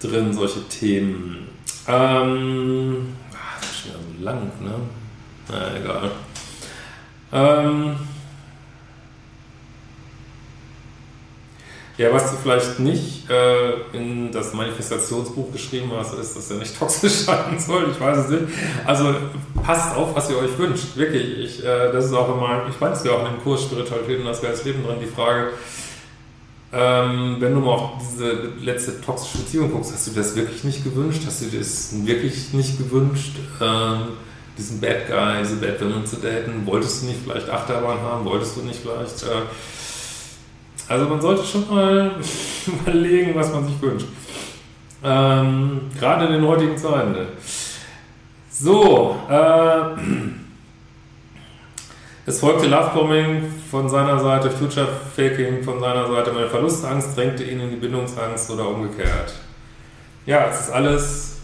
drin, 0.00 0.32
solche 0.32 0.66
Themen. 0.68 1.48
Ähm, 1.86 3.08
ach, 3.34 3.60
das 3.60 3.70
ist 3.70 3.80
schon 3.80 4.24
lang, 4.24 4.50
ne? 4.60 4.74
Na, 5.50 5.76
egal. 5.76 6.10
Ähm, 7.32 7.96
Ja, 11.98 12.10
was 12.10 12.30
du 12.30 12.36
vielleicht 12.38 12.80
nicht 12.80 13.28
äh, 13.28 13.72
in 13.92 14.32
das 14.32 14.54
Manifestationsbuch 14.54 15.52
geschrieben 15.52 15.90
hast, 15.94 16.14
ist, 16.14 16.34
dass 16.34 16.50
er 16.50 16.56
nicht 16.56 16.78
toxisch 16.78 17.12
sein 17.12 17.58
soll. 17.58 17.90
Ich 17.90 18.00
weiß 18.00 18.18
es 18.18 18.28
nicht. 18.28 18.44
Also 18.86 19.14
passt 19.62 19.94
auf, 19.94 20.14
was 20.16 20.30
ihr 20.30 20.38
euch 20.38 20.56
wünscht. 20.56 20.96
Wirklich. 20.96 21.38
Ich, 21.38 21.64
äh, 21.64 21.92
das 21.92 22.06
ist 22.06 22.14
auch 22.14 22.34
immer, 22.34 22.62
ich 22.68 22.80
weiß 22.80 23.04
ja 23.04 23.12
auch 23.12 23.26
in 23.26 23.34
dem 23.34 23.42
Kurs 23.42 23.64
Spiritualität 23.64 24.20
und 24.20 24.26
das 24.26 24.40
geiles 24.40 24.64
Leben 24.64 24.82
drin, 24.84 24.96
die 25.02 25.06
Frage, 25.06 25.50
ähm, 26.72 27.36
wenn 27.38 27.52
du 27.52 27.60
mal 27.60 27.72
auf 27.72 27.90
diese 28.00 28.32
letzte 28.62 28.98
toxische 29.02 29.38
Beziehung 29.38 29.70
guckst, 29.70 29.92
hast 29.92 30.06
du 30.06 30.12
das 30.12 30.34
wirklich 30.34 30.64
nicht 30.64 30.82
gewünscht? 30.84 31.20
Hast 31.26 31.42
du 31.42 31.56
das 31.56 31.90
wirklich 32.06 32.54
nicht 32.54 32.78
gewünscht? 32.78 33.36
Ähm, 33.60 34.08
diesen 34.56 34.80
Bad 34.80 35.08
Guy, 35.08 35.42
diese 35.42 35.56
Bad 35.56 35.78
Woman 35.82 36.06
zu 36.06 36.16
daten? 36.16 36.62
Wolltest 36.64 37.02
du 37.02 37.06
nicht 37.06 37.20
vielleicht 37.22 37.50
Achterbahn 37.50 38.00
haben? 38.00 38.24
Wolltest 38.24 38.56
du 38.56 38.62
nicht 38.62 38.80
vielleicht... 38.80 39.24
Äh, 39.24 39.42
also 40.88 41.06
man 41.06 41.20
sollte 41.20 41.44
schon 41.44 41.68
mal 41.68 42.12
überlegen, 42.66 43.34
was 43.34 43.52
man 43.52 43.66
sich 43.66 43.80
wünscht. 43.80 44.06
Ähm, 45.04 45.90
gerade 45.98 46.26
in 46.26 46.32
den 46.32 46.46
heutigen 46.46 46.76
Zeiten. 46.76 47.12
Ne? 47.12 47.26
So, 48.50 49.18
äh, 49.28 49.80
es 52.26 52.38
folgte 52.38 52.68
Lovebombing 52.68 53.52
von 53.70 53.88
seiner 53.88 54.20
Seite, 54.20 54.50
Future 54.50 54.86
Faking 55.16 55.64
von 55.64 55.80
seiner 55.80 56.06
Seite, 56.06 56.32
meine 56.32 56.48
Verlustangst 56.48 57.16
drängte 57.16 57.42
ihn 57.42 57.60
in 57.60 57.70
die 57.70 57.76
Bindungsangst 57.76 58.50
oder 58.50 58.68
umgekehrt. 58.68 59.34
Ja, 60.24 60.46
es 60.48 60.60
ist 60.60 60.70
alles, 60.70 61.38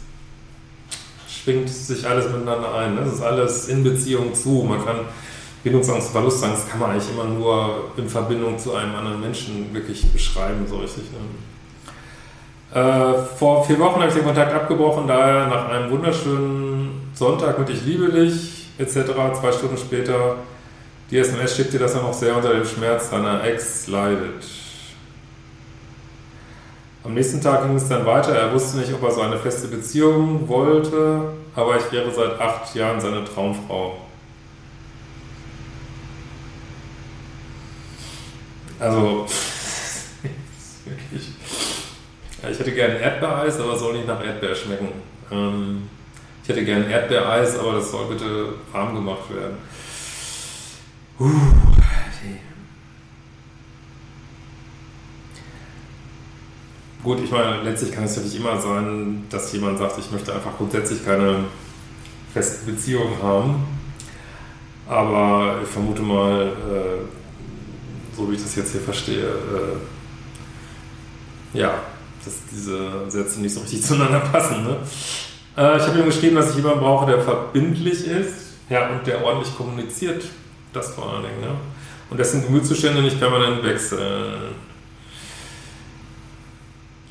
schwingt 1.28 1.68
sich 1.68 2.06
alles 2.06 2.26
miteinander 2.26 2.74
ein. 2.74 2.94
Ne? 2.94 3.00
Es 3.00 3.14
ist 3.14 3.22
alles 3.22 3.68
in 3.68 3.82
Beziehung 3.82 4.34
zu. 4.34 4.64
Man 4.68 4.84
kann 4.84 5.00
Bindungsangst, 5.68 6.10
Verlustangst 6.10 6.70
kann 6.70 6.80
man 6.80 6.92
eigentlich 6.92 7.10
immer 7.12 7.24
nur 7.24 7.90
in 7.98 8.08
Verbindung 8.08 8.58
zu 8.58 8.74
einem 8.74 8.94
anderen 8.94 9.20
Menschen 9.20 9.72
wirklich 9.74 10.10
beschreiben, 10.10 10.66
so 10.66 10.78
richtig. 10.78 11.04
Ne? 11.12 11.18
Äh, 12.80 13.14
vor 13.36 13.64
vier 13.66 13.78
Wochen 13.78 14.00
habe 14.00 14.08
ich 14.08 14.14
den 14.14 14.24
Kontakt 14.24 14.52
abgebrochen, 14.54 15.06
daher 15.06 15.46
nach 15.46 15.68
einem 15.68 15.90
wunderschönen 15.90 17.10
Sonntag 17.12 17.58
mit 17.58 17.68
Ich 17.68 17.84
liebe 17.84 18.10
dich 18.10 18.68
etc. 18.78 19.12
Zwei 19.40 19.52
Stunden 19.52 19.76
später 19.76 20.36
die 21.10 21.18
SMS 21.18 21.56
schickt 21.56 21.72
dir, 21.72 21.80
dass 21.80 21.94
er 21.94 22.02
noch 22.02 22.12
sehr 22.12 22.34
unter 22.36 22.52
dem 22.52 22.64
Schmerz 22.64 23.10
seiner 23.10 23.44
Ex 23.44 23.88
leidet. 23.88 24.44
Am 27.04 27.14
nächsten 27.14 27.40
Tag 27.40 27.62
ging 27.62 27.76
es 27.76 27.88
dann 27.88 28.04
weiter. 28.04 28.34
Er 28.34 28.52
wusste 28.52 28.78
nicht, 28.78 28.92
ob 28.92 29.02
er 29.02 29.10
so 29.10 29.20
eine 29.22 29.38
feste 29.38 29.68
Beziehung 29.68 30.46
wollte, 30.48 31.32
aber 31.54 31.76
ich 31.76 31.90
wäre 31.92 32.10
seit 32.10 32.38
acht 32.40 32.74
Jahren 32.74 33.00
seine 33.00 33.24
Traumfrau. 33.24 33.96
Also, 38.78 39.26
wirklich. 40.84 41.28
Ja, 42.42 42.50
ich 42.50 42.58
hätte 42.58 42.72
gerne 42.72 42.98
Erdbeereis, 42.98 43.58
aber 43.58 43.72
es 43.72 43.80
soll 43.80 43.94
nicht 43.94 44.06
nach 44.06 44.24
Erdbeer 44.24 44.54
schmecken. 44.54 44.88
Ähm, 45.30 45.88
ich 46.42 46.48
hätte 46.48 46.64
gerne 46.64 46.88
Erdbeereis, 46.88 47.58
aber 47.58 47.74
das 47.74 47.90
soll 47.90 48.06
bitte 48.06 48.54
warm 48.72 48.94
gemacht 48.94 49.34
werden. 49.34 49.56
Uh, 51.20 51.58
gut, 57.02 57.20
ich 57.24 57.30
meine, 57.30 57.62
letztlich 57.62 57.92
kann 57.92 58.04
es 58.04 58.16
natürlich 58.16 58.36
immer 58.36 58.60
sein, 58.60 59.24
dass 59.30 59.52
jemand 59.52 59.78
sagt, 59.78 59.98
ich 59.98 60.10
möchte 60.10 60.32
einfach 60.32 60.56
grundsätzlich 60.56 61.04
keine 61.04 61.44
feste 62.32 62.70
Beziehung 62.70 63.20
haben. 63.22 63.64
Aber 64.86 65.58
ich 65.62 65.68
vermute 65.68 66.02
mal, 66.02 66.46
äh, 66.46 67.17
so 68.18 68.30
wie 68.30 68.34
ich 68.34 68.42
das 68.42 68.56
jetzt 68.56 68.72
hier 68.72 68.80
verstehe, 68.80 69.28
äh, 69.28 69.78
ja, 71.58 71.74
dass 72.24 72.34
diese 72.52 73.08
Sätze 73.08 73.40
nicht 73.40 73.54
so 73.54 73.60
richtig 73.60 73.82
zueinander 73.86 74.20
passen. 74.20 74.64
Ne? 74.64 74.76
Äh, 75.56 75.76
ich 75.76 75.82
habe 75.84 76.00
ihm 76.00 76.06
geschrieben, 76.06 76.36
dass 76.36 76.50
ich 76.50 76.56
jemanden 76.56 76.80
brauche, 76.80 77.06
der 77.06 77.20
verbindlich 77.20 78.06
ist 78.06 78.48
ja, 78.68 78.88
und 78.90 79.06
der 79.06 79.24
ordentlich 79.24 79.56
kommuniziert. 79.56 80.24
Das 80.72 80.90
vor 80.90 81.10
allen 81.10 81.22
Dingen. 81.22 81.40
Ne? 81.40 81.56
Und 82.10 82.18
dessen 82.18 82.42
Gemütszustände 82.42 83.00
nicht 83.00 83.18
permanent 83.18 83.64
wechseln. 83.64 84.54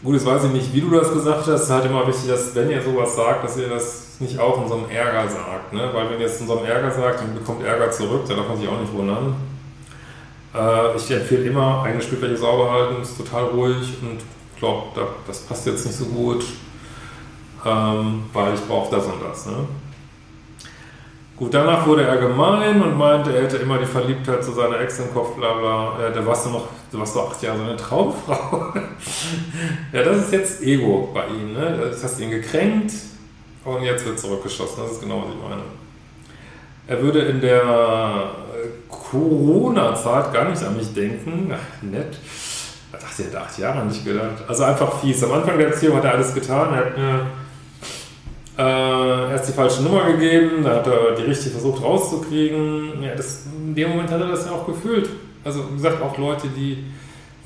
Gut, 0.04 0.14
jetzt 0.14 0.26
weiß 0.26 0.44
ich 0.46 0.52
nicht, 0.52 0.74
wie 0.74 0.82
du 0.82 0.92
das 0.92 1.12
gesagt 1.12 1.42
hast. 1.42 1.48
Es 1.48 1.64
ist 1.64 1.70
halt 1.72 1.86
immer 1.86 2.06
wichtig, 2.08 2.28
dass 2.28 2.54
wenn 2.54 2.70
ihr 2.70 2.82
sowas 2.82 3.16
sagt, 3.16 3.44
dass 3.44 3.58
ihr 3.58 3.68
das 3.68 4.18
nicht 4.20 4.38
auch 4.40 4.62
in 4.62 4.68
so 4.68 4.76
einem 4.76 4.90
Ärger 4.90 5.28
sagt. 5.28 5.74
Ne? 5.74 5.90
Weil 5.92 6.12
wenn 6.12 6.20
ihr 6.20 6.28
es 6.28 6.40
in 6.40 6.48
so 6.48 6.58
einem 6.58 6.68
Ärger 6.68 6.92
sagt 6.92 7.22
und 7.22 7.34
bekommt 7.34 7.64
Ärger 7.64 7.92
zurück, 7.92 8.24
dann 8.28 8.38
darf 8.38 8.48
man 8.48 8.58
sich 8.58 8.68
auch 8.68 8.80
nicht 8.80 8.94
wundern. 8.94 9.36
Äh, 10.58 10.96
ich 10.98 11.12
empfehle 11.12 11.46
immer, 11.46 11.84
eigene 11.84 12.02
Spielfläche 12.02 12.38
sauber 12.38 12.72
halten, 12.72 13.02
ist 13.02 13.18
total 13.18 13.46
ruhig 13.46 13.94
und 14.02 14.20
glaube, 14.60 15.08
das 15.28 15.42
passt 15.42 15.68
jetzt 15.68 15.86
nicht 15.86 15.98
so 15.98 16.06
gut, 16.06 16.44
ähm, 17.66 18.24
weil 18.34 18.54
ich 18.54 18.62
brauche 18.62 18.96
das 18.96 19.06
und 19.06 19.22
das. 19.24 19.46
Ne? 19.46 19.68
Gut, 21.36 21.54
danach 21.54 21.86
wurde 21.86 22.04
er 22.04 22.18
gemein 22.18 22.82
und 22.82 22.98
meinte, 22.98 23.36
er 23.36 23.44
hätte 23.44 23.58
immer 23.58 23.78
die 23.78 23.86
Verliebtheit 23.86 24.44
zu 24.44 24.54
seiner 24.54 24.80
Ex 24.80 24.98
im 25.00 25.14
Kopf, 25.14 25.36
bla 25.36 25.54
bla. 25.54 26.00
Ja, 26.02 26.10
da 26.10 26.26
warst 26.26 26.48
du 26.48 26.50
noch, 26.50 26.68
du 26.92 27.00
warst 27.00 27.16
doch 27.16 27.32
acht 27.32 27.44
Jahre 27.44 27.60
so 27.60 27.64
eine 27.64 27.76
Traumfrau. 27.76 28.74
ja, 29.94 30.04
das 30.04 30.18
ist 30.18 30.34
jetzt 30.34 30.64
Ego 30.64 31.12
bei 31.14 31.28
ihm. 31.28 31.54
Ne? 31.54 31.90
Das 31.92 32.04
hast 32.04 32.20
ihn 32.20 32.32
gekränkt 32.32 32.92
und 33.64 33.84
jetzt 33.84 34.04
wird 34.04 34.20
zurückgeschossen. 34.20 34.82
Das 34.82 34.94
ist 34.94 35.02
genau, 35.02 35.26
was 35.26 35.36
ich 35.36 35.50
meine. 35.50 35.62
Er 36.88 37.04
würde 37.04 37.20
in 37.20 37.40
der 37.40 38.32
Corona-Zeit 39.10 40.34
gar 40.34 40.50
nicht 40.50 40.64
an 40.64 40.78
mich 40.78 40.94
denken. 40.94 41.52
Ach, 41.54 41.84
nett. 41.84 42.18
Da 42.92 42.98
dachte 42.98 43.24
er, 43.32 43.42
acht 43.42 43.58
Jahre 43.58 43.86
nicht 43.86 44.06
gedacht. 44.06 44.44
Also 44.48 44.64
einfach 44.64 45.00
fies. 45.00 45.24
Am 45.24 45.34
Anfang 45.34 45.58
der 45.58 45.68
Beziehung 45.68 45.98
hat 45.98 46.06
er 46.06 46.14
alles 46.14 46.34
getan. 46.34 46.74
Er 46.74 46.80
hat 46.80 46.98
mir 46.98 47.28
äh, 48.58 49.32
erst 49.32 49.50
die 49.50 49.54
falsche 49.54 49.84
Nummer 49.84 50.06
gegeben, 50.06 50.64
da 50.64 50.78
hat 50.78 50.88
er 50.88 51.16
die 51.16 51.24
richtige 51.24 51.52
versucht 51.52 51.84
rauszukriegen. 51.84 53.04
Ja, 53.04 53.14
das, 53.16 53.46
in 53.46 53.76
dem 53.76 53.90
Moment 53.92 54.10
hat 54.10 54.22
er 54.22 54.30
das 54.30 54.46
ja 54.46 54.52
auch 54.52 54.66
gefühlt. 54.66 55.10
Also 55.44 55.70
wie 55.70 55.76
gesagt, 55.76 56.02
auch 56.02 56.18
Leute, 56.18 56.48
die 56.48 56.84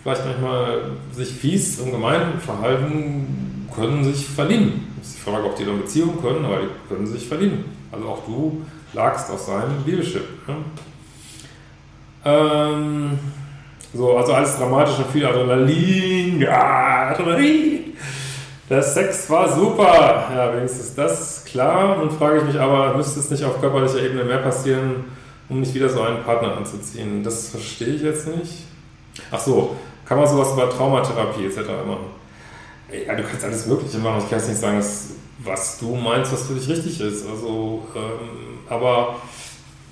vielleicht 0.02 0.26
manchmal 0.26 0.84
sich 1.12 1.30
fies 1.30 1.80
und 1.80 1.92
gemein 1.92 2.40
verhalten, 2.40 3.68
können 3.76 4.04
sich 4.04 4.26
verlieben. 4.26 4.88
Das 5.00 5.10
ist 5.10 5.18
die 5.18 5.30
Frage, 5.30 5.46
ob 5.46 5.56
die 5.56 5.66
dann 5.66 5.80
Beziehungen 5.80 6.22
können, 6.22 6.46
aber 6.46 6.60
die 6.60 6.94
können 6.94 7.06
sich 7.06 7.28
verlieben. 7.28 7.66
Also 7.92 8.08
auch 8.08 8.26
du 8.26 8.62
lagst 8.94 9.30
auf 9.30 9.42
seinem 9.42 9.84
Liebeschip. 9.86 10.24
Ja? 10.48 10.56
Ähm, 12.24 13.20
so, 13.94 14.16
also 14.18 14.34
alles 14.34 14.58
dramatisch 14.58 14.98
und 15.00 15.12
viel 15.12 15.26
Adrenalin. 15.26 16.40
Ja, 16.42 17.10
Adrenalin. 17.12 17.94
Der 18.70 18.82
Sex 18.82 19.30
war 19.30 19.54
super. 19.54 20.30
Ja, 20.34 20.56
wenigstens 20.56 20.96
das 20.96 21.44
klar. 21.44 21.98
Nun 21.98 22.10
frage 22.12 22.40
ich 22.40 22.44
mich 22.46 22.60
aber, 22.60 22.96
müsste 22.96 23.20
es 23.20 23.30
nicht 23.30 23.44
auf 23.44 23.60
körperlicher 23.60 24.02
Ebene 24.02 24.24
mehr 24.24 24.38
passieren, 24.38 25.06
um 25.50 25.60
nicht 25.60 25.74
wieder 25.74 25.90
so 25.90 26.02
einen 26.02 26.24
Partner 26.24 26.56
anzuziehen? 26.56 27.24
Das 27.24 27.50
verstehe 27.50 27.90
ich 27.90 28.02
jetzt 28.02 28.28
nicht. 28.28 28.64
Ach 29.30 29.40
so, 29.40 29.76
kann 30.06 30.18
man 30.18 30.28
sowas 30.28 30.54
über 30.54 30.70
Traumatherapie 30.70 31.46
etc. 31.46 31.58
machen? 31.86 32.22
Ja, 33.06 33.16
du 33.16 33.24
kannst 33.24 33.44
alles 33.44 33.66
Mögliche 33.66 33.98
machen. 33.98 34.20
Ich 34.20 34.30
kann 34.30 34.40
jetzt 34.40 34.48
nicht 34.48 34.62
sagen, 34.62 34.78
dass, 34.78 35.10
was 35.40 35.80
du 35.80 35.96
meinst, 35.96 36.32
was 36.32 36.48
für 36.48 36.54
dich 36.54 36.70
richtig 36.70 37.02
ist. 37.02 37.28
Also, 37.28 37.84
ähm, 37.96 38.60
aber 38.70 39.16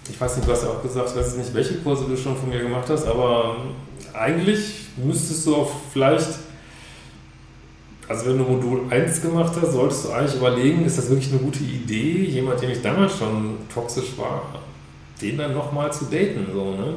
ich 0.10 0.19
weiß 0.19 0.38
nicht, 0.38 0.48
du 0.48 0.52
hast 0.52 0.63
ja 0.63 0.69
auch 0.69 0.82
gesagt, 0.82 1.10
ich 1.12 1.15
weiß 1.15 1.36
nicht, 1.38 1.54
welche 1.54 1.76
Kurse 1.76 2.06
du 2.06 2.17
schon 2.17 2.36
von 2.36 2.50
mir 2.50 2.60
gemacht 2.60 2.89
hast, 2.89 3.06
aber 3.06 3.58
eigentlich 4.13 4.88
müsstest 4.98 5.45
du 5.45 5.56
auch 5.56 5.72
vielleicht 5.91 6.30
also 8.10 8.26
wenn 8.26 8.39
du 8.39 8.43
Modul 8.43 8.82
1 8.89 9.22
gemacht 9.22 9.54
hast, 9.62 9.72
solltest 9.72 10.06
du 10.06 10.12
eigentlich 10.12 10.36
überlegen, 10.36 10.84
ist 10.84 10.98
das 10.98 11.10
wirklich 11.12 11.30
eine 11.30 11.39
gute 11.39 11.63
Idee, 11.63 12.24
jemand, 12.26 12.60
der 12.60 12.72
ich 12.72 12.82
damals 12.82 13.15
schon 13.15 13.58
toxisch 13.72 14.17
war, 14.17 14.41
den 15.22 15.38
dann 15.38 15.54
nochmal 15.54 15.93
zu 15.93 16.06
daten, 16.06 16.48
so, 16.52 16.72
ne? 16.72 16.95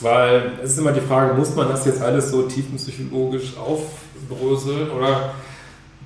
Weil 0.00 0.52
es 0.62 0.72
ist 0.72 0.78
immer 0.78 0.92
die 0.92 1.00
Frage, 1.02 1.34
muss 1.34 1.54
man 1.54 1.68
das 1.68 1.84
jetzt 1.84 2.00
alles 2.00 2.30
so 2.30 2.42
tiefenpsychologisch 2.42 3.54
aufbröseln 3.58 4.90
oder 4.90 5.34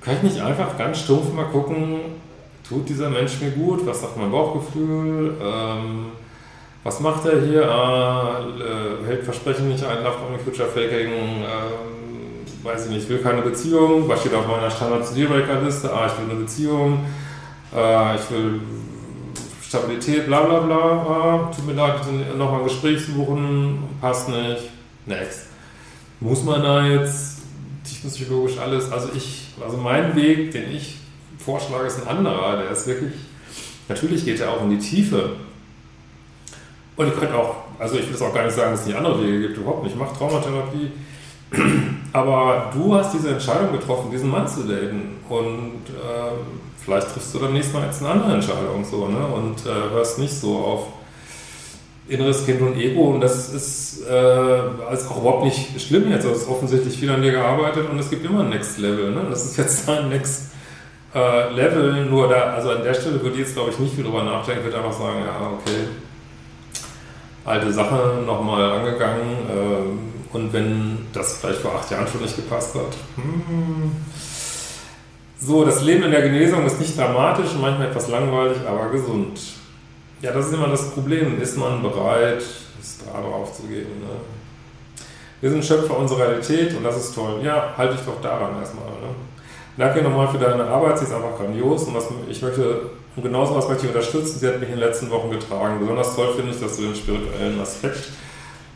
kann 0.01 0.15
ich 0.17 0.23
nicht 0.23 0.41
einfach 0.41 0.77
ganz 0.77 0.99
stumpf 0.99 1.33
mal 1.33 1.45
gucken, 1.45 1.99
tut 2.71 2.87
dieser 2.87 3.09
Mensch 3.09 3.33
mir 3.41 3.51
gut, 3.51 3.85
was 3.85 3.99
sagt 3.99 4.15
mein 4.17 4.31
Bauchgefühl, 4.31 5.35
ähm, 5.43 6.05
was 6.83 7.01
macht 7.01 7.25
er 7.25 7.41
hier, 7.41 7.63
äh, 7.63 9.05
hält 9.05 9.23
Versprechen 9.25 9.67
nicht 9.67 9.83
ein, 9.83 10.03
Love 10.03 10.15
Only 10.25 10.39
Future 10.39 10.69
Faking, 10.69 11.43
äh, 11.43 12.65
weiß 12.65 12.85
ich 12.85 12.91
nicht, 12.91 13.03
ich 13.03 13.09
will 13.09 13.17
keine 13.17 13.41
Beziehung, 13.41 14.07
was 14.07 14.21
steht 14.21 14.33
auf 14.33 14.47
meiner 14.47 14.71
Standard-Dealbreaker-Liste? 14.71 15.93
Ah, 15.93 16.07
ich 16.07 16.17
will 16.17 16.31
eine 16.31 16.39
Beziehung, 16.43 16.99
äh, 17.75 18.15
ich 18.15 18.31
will 18.31 18.61
Stabilität, 19.67 20.27
bla 20.27 20.41
bla 20.43 20.59
bla, 20.61 20.75
ah, 20.75 21.51
tut 21.53 21.67
mir 21.67 21.73
leid, 21.73 21.95
nochmal 22.37 22.61
ein 22.61 22.67
Gespräch 22.67 23.05
suchen, 23.05 23.83
passt 23.99 24.29
nicht, 24.29 24.69
next. 25.05 25.47
Muss 26.21 26.43
man 26.43 26.63
da 26.63 26.85
jetzt 26.85 27.41
tiefenpsychologisch 27.83 28.59
alles, 28.59 28.89
also 28.91 29.09
ich, 29.13 29.49
also 29.61 29.75
mein 29.75 30.15
Weg, 30.15 30.51
den 30.51 30.71
ich 30.71 31.00
vorschlage, 31.43 31.87
ist 31.87 32.01
ein 32.01 32.07
anderer, 32.07 32.57
der 32.57 32.71
ist 32.71 32.87
wirklich, 32.87 33.13
natürlich 33.87 34.25
geht 34.25 34.39
er 34.39 34.51
auch 34.51 34.61
in 34.63 34.71
die 34.71 34.79
Tiefe. 34.79 35.37
Und 36.95 37.07
ihr 37.07 37.13
könnt 37.13 37.33
auch, 37.33 37.55
also 37.79 37.95
ich 37.95 38.07
will 38.07 38.15
es 38.15 38.21
auch 38.21 38.33
gar 38.33 38.45
nicht 38.45 38.55
sagen, 38.55 38.71
dass 38.71 38.81
es 38.81 38.87
nicht 38.87 38.97
andere 38.97 39.21
Wege 39.23 39.47
gibt, 39.47 39.57
überhaupt 39.57 39.83
nicht. 39.83 39.93
Ich 39.93 39.99
mache 39.99 40.15
Traumatherapie, 40.15 40.91
aber 42.13 42.71
du 42.73 42.93
hast 42.93 43.13
diese 43.13 43.29
Entscheidung 43.29 43.71
getroffen, 43.71 44.11
diesen 44.11 44.29
Mann 44.29 44.47
zu 44.47 44.63
daten. 44.63 45.17
Und 45.29 45.81
äh, 45.87 46.31
vielleicht 46.83 47.13
triffst 47.13 47.33
du 47.33 47.39
dann 47.39 47.53
nächstes 47.53 47.73
Mal 47.73 47.85
jetzt 47.85 48.01
eine 48.01 48.09
andere 48.09 48.33
Entscheidung 48.33 48.83
so, 48.83 49.07
ne? 49.07 49.25
Und 49.25 49.65
äh, 49.65 49.93
hörst 49.93 50.19
nicht 50.19 50.33
so 50.33 50.57
auf 50.57 50.87
inneres 52.11 52.45
Kind 52.45 52.61
und 52.61 52.75
Ego. 52.77 53.11
Und 53.11 53.21
das 53.21 53.49
ist 53.53 54.05
äh, 54.07 54.13
also 54.13 55.09
auch 55.09 55.21
überhaupt 55.21 55.45
nicht 55.45 55.81
schlimm 55.81 56.11
jetzt. 56.11 56.25
Du 56.25 56.29
hast 56.29 56.47
offensichtlich 56.47 56.97
viel 56.97 57.09
an 57.09 57.21
dir 57.21 57.31
gearbeitet 57.31 57.89
und 57.89 57.97
es 57.99 58.09
gibt 58.09 58.25
immer 58.25 58.41
ein 58.41 58.49
Next 58.49 58.77
Level. 58.77 59.11
Ne? 59.11 59.25
Das 59.29 59.45
ist 59.45 59.57
jetzt 59.57 59.89
ein 59.89 60.09
Next 60.09 60.50
äh, 61.13 61.53
Level. 61.53 62.05
Nur 62.05 62.27
da, 62.27 62.53
also 62.53 62.71
an 62.71 62.83
der 62.83 62.93
Stelle 62.93 63.21
würde 63.21 63.35
ich 63.35 63.41
jetzt, 63.41 63.53
glaube 63.53 63.71
ich, 63.71 63.79
nicht 63.79 63.95
viel 63.95 64.03
drüber 64.03 64.23
nachdenken. 64.23 64.63
Würde 64.63 64.77
einfach 64.77 64.93
sagen, 64.93 65.19
ja, 65.25 65.51
okay, 65.53 65.87
alte 67.45 67.71
Sache 67.73 68.21
nochmal 68.25 68.71
angegangen 68.71 69.37
ähm, 69.49 69.99
und 70.31 70.53
wenn 70.53 71.07
das 71.13 71.37
vielleicht 71.37 71.59
vor 71.59 71.75
acht 71.75 71.89
Jahren 71.91 72.07
schon 72.07 72.21
nicht 72.21 72.35
gepasst 72.35 72.75
hat. 72.75 72.95
Hm. 73.15 73.91
So, 75.39 75.65
das 75.65 75.81
Leben 75.81 76.03
in 76.03 76.11
der 76.11 76.21
Genesung 76.21 76.65
ist 76.65 76.79
nicht 76.79 76.95
dramatisch, 76.97 77.49
manchmal 77.59 77.87
etwas 77.87 78.07
langweilig, 78.09 78.57
aber 78.67 78.89
gesund. 78.89 79.39
Ja, 80.21 80.31
das 80.31 80.47
ist 80.47 80.53
immer 80.53 80.67
das 80.67 80.91
Problem. 80.91 81.41
Ist 81.41 81.57
man 81.57 81.81
bereit, 81.81 82.43
das 82.79 82.99
Drama 82.99 83.35
aufzugeben? 83.37 84.01
Ne? 84.01 85.01
Wir 85.41 85.49
sind 85.49 85.65
Schöpfer 85.65 85.97
unserer 85.97 86.27
Realität 86.27 86.75
und 86.77 86.83
das 86.83 86.95
ist 86.97 87.15
toll. 87.15 87.41
Ja, 87.43 87.73
halte 87.75 87.95
ich 87.95 88.01
doch 88.01 88.21
daran 88.21 88.59
erstmal. 88.59 88.85
Ne? 88.85 89.15
Danke 89.77 90.01
nochmal 90.01 90.27
für 90.27 90.37
deine 90.37 90.65
Arbeit, 90.65 90.99
sie 90.99 91.05
ist 91.05 91.13
einfach 91.13 91.37
grandios 91.37 91.83
und 91.83 91.95
was, 91.95 92.07
ich 92.29 92.41
möchte, 92.41 92.89
und 93.15 93.23
genauso 93.23 93.55
was 93.55 93.69
möchte 93.69 93.85
ich 93.85 93.95
unterstützen, 93.95 94.39
sie 94.39 94.47
hat 94.47 94.59
mich 94.59 94.69
in 94.69 94.75
den 94.75 94.85
letzten 94.85 95.09
Wochen 95.09 95.31
getragen. 95.31 95.79
Besonders 95.79 96.15
toll 96.15 96.33
finde 96.35 96.51
ich, 96.51 96.59
dass 96.59 96.75
du 96.75 96.83
den 96.83 96.95
spirituellen 96.95 97.59
Aspekt 97.59 98.09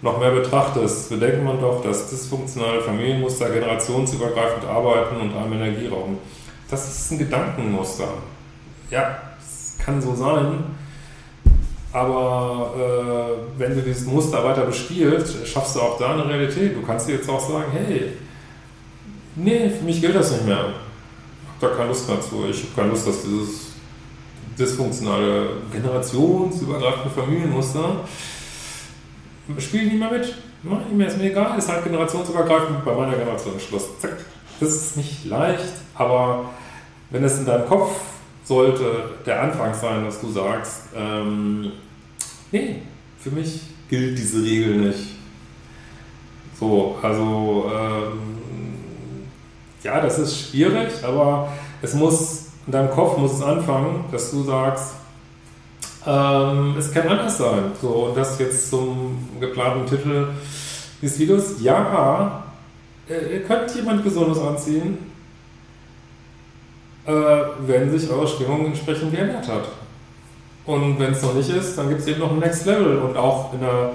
noch 0.01 0.19
mehr 0.19 0.31
betrachtest, 0.31 1.09
bedenkt 1.09 1.43
man 1.43 1.59
doch, 1.59 1.81
dass 1.83 2.09
dysfunktionale 2.09 2.81
Familienmuster 2.81 3.49
generationsübergreifend 3.49 4.65
arbeiten 4.65 5.17
und 5.17 5.35
einem 5.35 5.53
Energie 5.53 5.87
rauben. 5.87 6.17
Das 6.69 6.87
ist 6.87 7.11
ein 7.11 7.19
Gedankenmuster. 7.19 8.07
Ja, 8.89 9.19
es 9.39 9.77
kann 9.83 10.01
so 10.01 10.15
sein, 10.15 10.63
aber 11.91 12.73
äh, 12.77 13.59
wenn 13.59 13.75
du 13.75 13.81
dieses 13.81 14.05
Muster 14.05 14.43
weiter 14.43 14.63
bespielst, 14.63 15.47
schaffst 15.47 15.75
du 15.75 15.81
auch 15.81 15.97
da 15.97 16.13
eine 16.13 16.27
Realität. 16.27 16.75
Du 16.75 16.81
kannst 16.81 17.07
dir 17.07 17.15
jetzt 17.15 17.29
auch 17.29 17.39
sagen, 17.39 17.65
hey, 17.71 18.13
nee, 19.35 19.69
für 19.69 19.83
mich 19.83 20.01
gilt 20.01 20.15
das 20.15 20.31
nicht 20.31 20.45
mehr. 20.45 20.65
Da 21.59 21.67
keine 21.69 21.89
Lust 21.89 22.07
mehr 22.07 22.21
zu. 22.21 22.45
Ich 22.49 22.63
habe 22.63 22.75
keine 22.75 22.89
Lust, 22.89 23.07
dass 23.07 23.23
dieses 23.23 23.75
dysfunktionale, 24.57 25.49
generationsübergreifende 25.71 27.09
Familienmuster 27.09 28.01
spiele 29.59 29.83
ich 29.83 29.91
nicht 29.91 29.99
mehr 29.99 30.11
mit. 30.11 30.35
Mach 30.63 30.79
ich 30.89 30.93
mir, 30.93 31.07
ist 31.07 31.17
mir 31.17 31.31
egal, 31.31 31.57
ist 31.57 31.69
halt 31.69 31.83
generationsübergreifend, 31.83 32.83
bei 32.83 32.93
meiner 32.93 33.15
Generation 33.15 33.59
Schluss. 33.59 33.99
Zack. 33.99 34.17
Das 34.59 34.69
ist 34.69 34.97
nicht 34.97 35.25
leicht, 35.25 35.73
aber 35.95 36.49
wenn 37.09 37.23
es 37.23 37.37
in 37.37 37.45
deinem 37.45 37.67
Kopf 37.67 37.91
sollte 38.43 39.09
der 39.25 39.41
Anfang 39.43 39.73
sein, 39.73 40.05
dass 40.05 40.21
du 40.21 40.31
sagst, 40.31 40.89
ähm, 40.95 41.71
nee, 42.51 42.81
für 43.19 43.31
mich 43.31 43.61
gilt 43.89 44.17
diese 44.17 44.43
Regel 44.43 44.77
nicht. 44.77 45.15
So, 46.59 46.97
also 47.01 47.71
ähm, 47.73 48.37
ja, 49.85 50.01
das 50.01 50.17
ist 50.17 50.49
schwierig, 50.49 50.91
aber 51.03 51.47
es 51.81 51.93
muss, 51.93 52.47
in 52.65 52.71
deinem 52.71 52.89
Kopf 52.89 53.17
muss 53.17 53.33
es 53.33 53.43
anfangen, 53.43 54.03
dass 54.11 54.31
du 54.31 54.43
sagst, 54.43 54.95
ähm, 56.07 56.75
es 56.77 56.91
kann 56.91 57.07
anders 57.07 57.37
sein. 57.37 57.71
So, 57.79 57.89
und 57.89 58.17
das 58.17 58.39
jetzt 58.39 58.71
zum 58.71 59.29
geplanten 59.39 59.85
Titel 59.85 60.27
des 61.01 61.19
Videos. 61.19 61.61
Ja, 61.61 62.43
äh, 63.07 63.35
ihr 63.35 63.43
könnt 63.43 63.73
jemand 63.75 64.03
Gesundes 64.03 64.39
anziehen, 64.39 64.97
äh, 67.05 67.11
wenn 67.67 67.97
sich 67.97 68.09
eure 68.09 68.27
Stimmung 68.27 68.65
entsprechend 68.65 69.11
geändert 69.11 69.47
hat. 69.47 69.67
Und 70.65 70.99
wenn 70.99 71.11
es 71.11 71.21
noch 71.21 71.35
nicht 71.35 71.49
ist, 71.49 71.77
dann 71.77 71.89
gibt 71.89 72.01
es 72.01 72.07
eben 72.07 72.21
noch 72.21 72.31
ein 72.31 72.39
Next 72.39 72.65
Level 72.65 72.97
und 72.97 73.15
auch 73.15 73.53
in 73.53 73.59
einer 73.59 73.91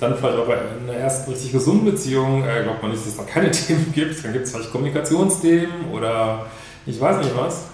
dann 0.00 0.16
vielleicht 0.16 0.38
auch 0.38 0.48
in 0.48 0.88
einer 0.88 0.98
ersten 0.98 1.30
richtig 1.30 1.52
gesunden 1.52 1.84
Beziehung, 1.84 2.44
äh, 2.44 2.62
glaubt 2.62 2.82
man 2.82 2.92
nicht, 2.92 3.02
dass 3.02 3.12
es 3.12 3.16
da 3.16 3.24
keine 3.24 3.50
Themen 3.52 3.92
gibt. 3.92 4.24
Dann 4.24 4.32
gibt 4.32 4.46
es 4.46 4.52
vielleicht 4.52 4.70
Kommunikationsthemen 4.70 5.90
oder 5.92 6.46
ich 6.86 7.00
weiß 7.00 7.18
nicht 7.18 7.36
was. 7.36 7.66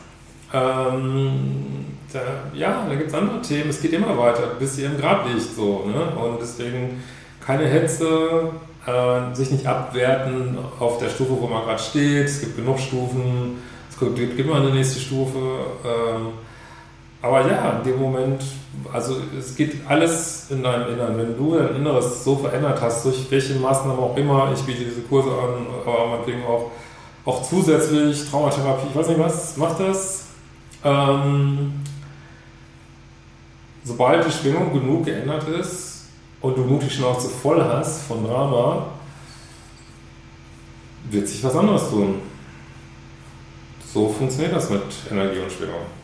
Ähm, 0.52 1.86
da, 2.12 2.20
ja, 2.54 2.86
da 2.88 2.94
gibt 2.94 3.08
es 3.08 3.14
andere 3.14 3.40
Themen. 3.42 3.70
Es 3.70 3.82
geht 3.82 3.92
immer 3.92 4.16
weiter, 4.16 4.54
bis 4.58 4.78
ihr 4.78 4.86
im 4.86 4.98
Grab 4.98 5.26
liegt. 5.26 5.54
So, 5.54 5.84
ne? 5.86 6.16
Und 6.16 6.40
deswegen 6.40 7.02
keine 7.44 7.66
Hetze, 7.66 8.50
äh, 8.86 9.34
sich 9.34 9.50
nicht 9.50 9.66
abwerten 9.66 10.56
auf 10.78 10.98
der 10.98 11.08
Stufe, 11.08 11.32
wo 11.40 11.46
man 11.46 11.64
gerade 11.64 11.82
steht. 11.82 12.26
Es 12.26 12.40
gibt 12.40 12.56
genug 12.56 12.78
Stufen. 12.78 13.62
Es 13.90 13.98
gibt 13.98 14.38
immer 14.38 14.56
eine 14.56 14.70
nächste 14.70 15.00
Stufe. 15.00 15.38
Ähm, 15.84 16.32
aber 17.24 17.50
ja, 17.50 17.78
in 17.78 17.84
dem 17.84 17.98
Moment, 17.98 18.44
also 18.92 19.16
es 19.38 19.56
geht 19.56 19.76
alles 19.88 20.50
in 20.50 20.62
deinem 20.62 20.92
Inneren. 20.92 21.16
Wenn 21.16 21.38
du 21.38 21.56
dein 21.56 21.76
Inneres 21.76 22.22
so 22.22 22.36
verändert 22.36 22.78
hast, 22.82 23.02
durch 23.06 23.30
welche 23.30 23.54
Maßnahmen 23.54 23.98
auch 23.98 24.14
immer, 24.14 24.52
ich 24.54 24.60
biete 24.60 24.84
diese 24.84 25.00
Kurse 25.00 25.30
an, 25.30 25.66
aber 25.86 26.08
meinetwegen 26.08 26.44
auch, 26.44 26.70
auch 27.24 27.42
zusätzlich 27.42 28.28
Traumatherapie, 28.28 28.88
ich 28.90 28.94
weiß 28.94 29.08
nicht 29.08 29.20
was, 29.20 29.56
macht 29.56 29.80
das. 29.80 30.26
Ähm, 30.84 31.72
sobald 33.84 34.26
die 34.26 34.30
Schwingung 34.30 34.74
genug 34.74 35.06
geändert 35.06 35.48
ist 35.48 36.08
und 36.42 36.58
du 36.58 36.78
die 36.78 36.90
Schnauze 36.90 37.30
voll 37.30 37.64
hast 37.64 38.02
von 38.02 38.22
Drama, 38.22 38.84
wird 41.10 41.26
sich 41.26 41.42
was 41.42 41.56
anderes 41.56 41.88
tun. 41.88 42.16
So 43.94 44.10
funktioniert 44.10 44.54
das 44.54 44.68
mit 44.68 44.82
Energie 45.10 45.38
und 45.38 45.50
Schwingung. 45.50 46.03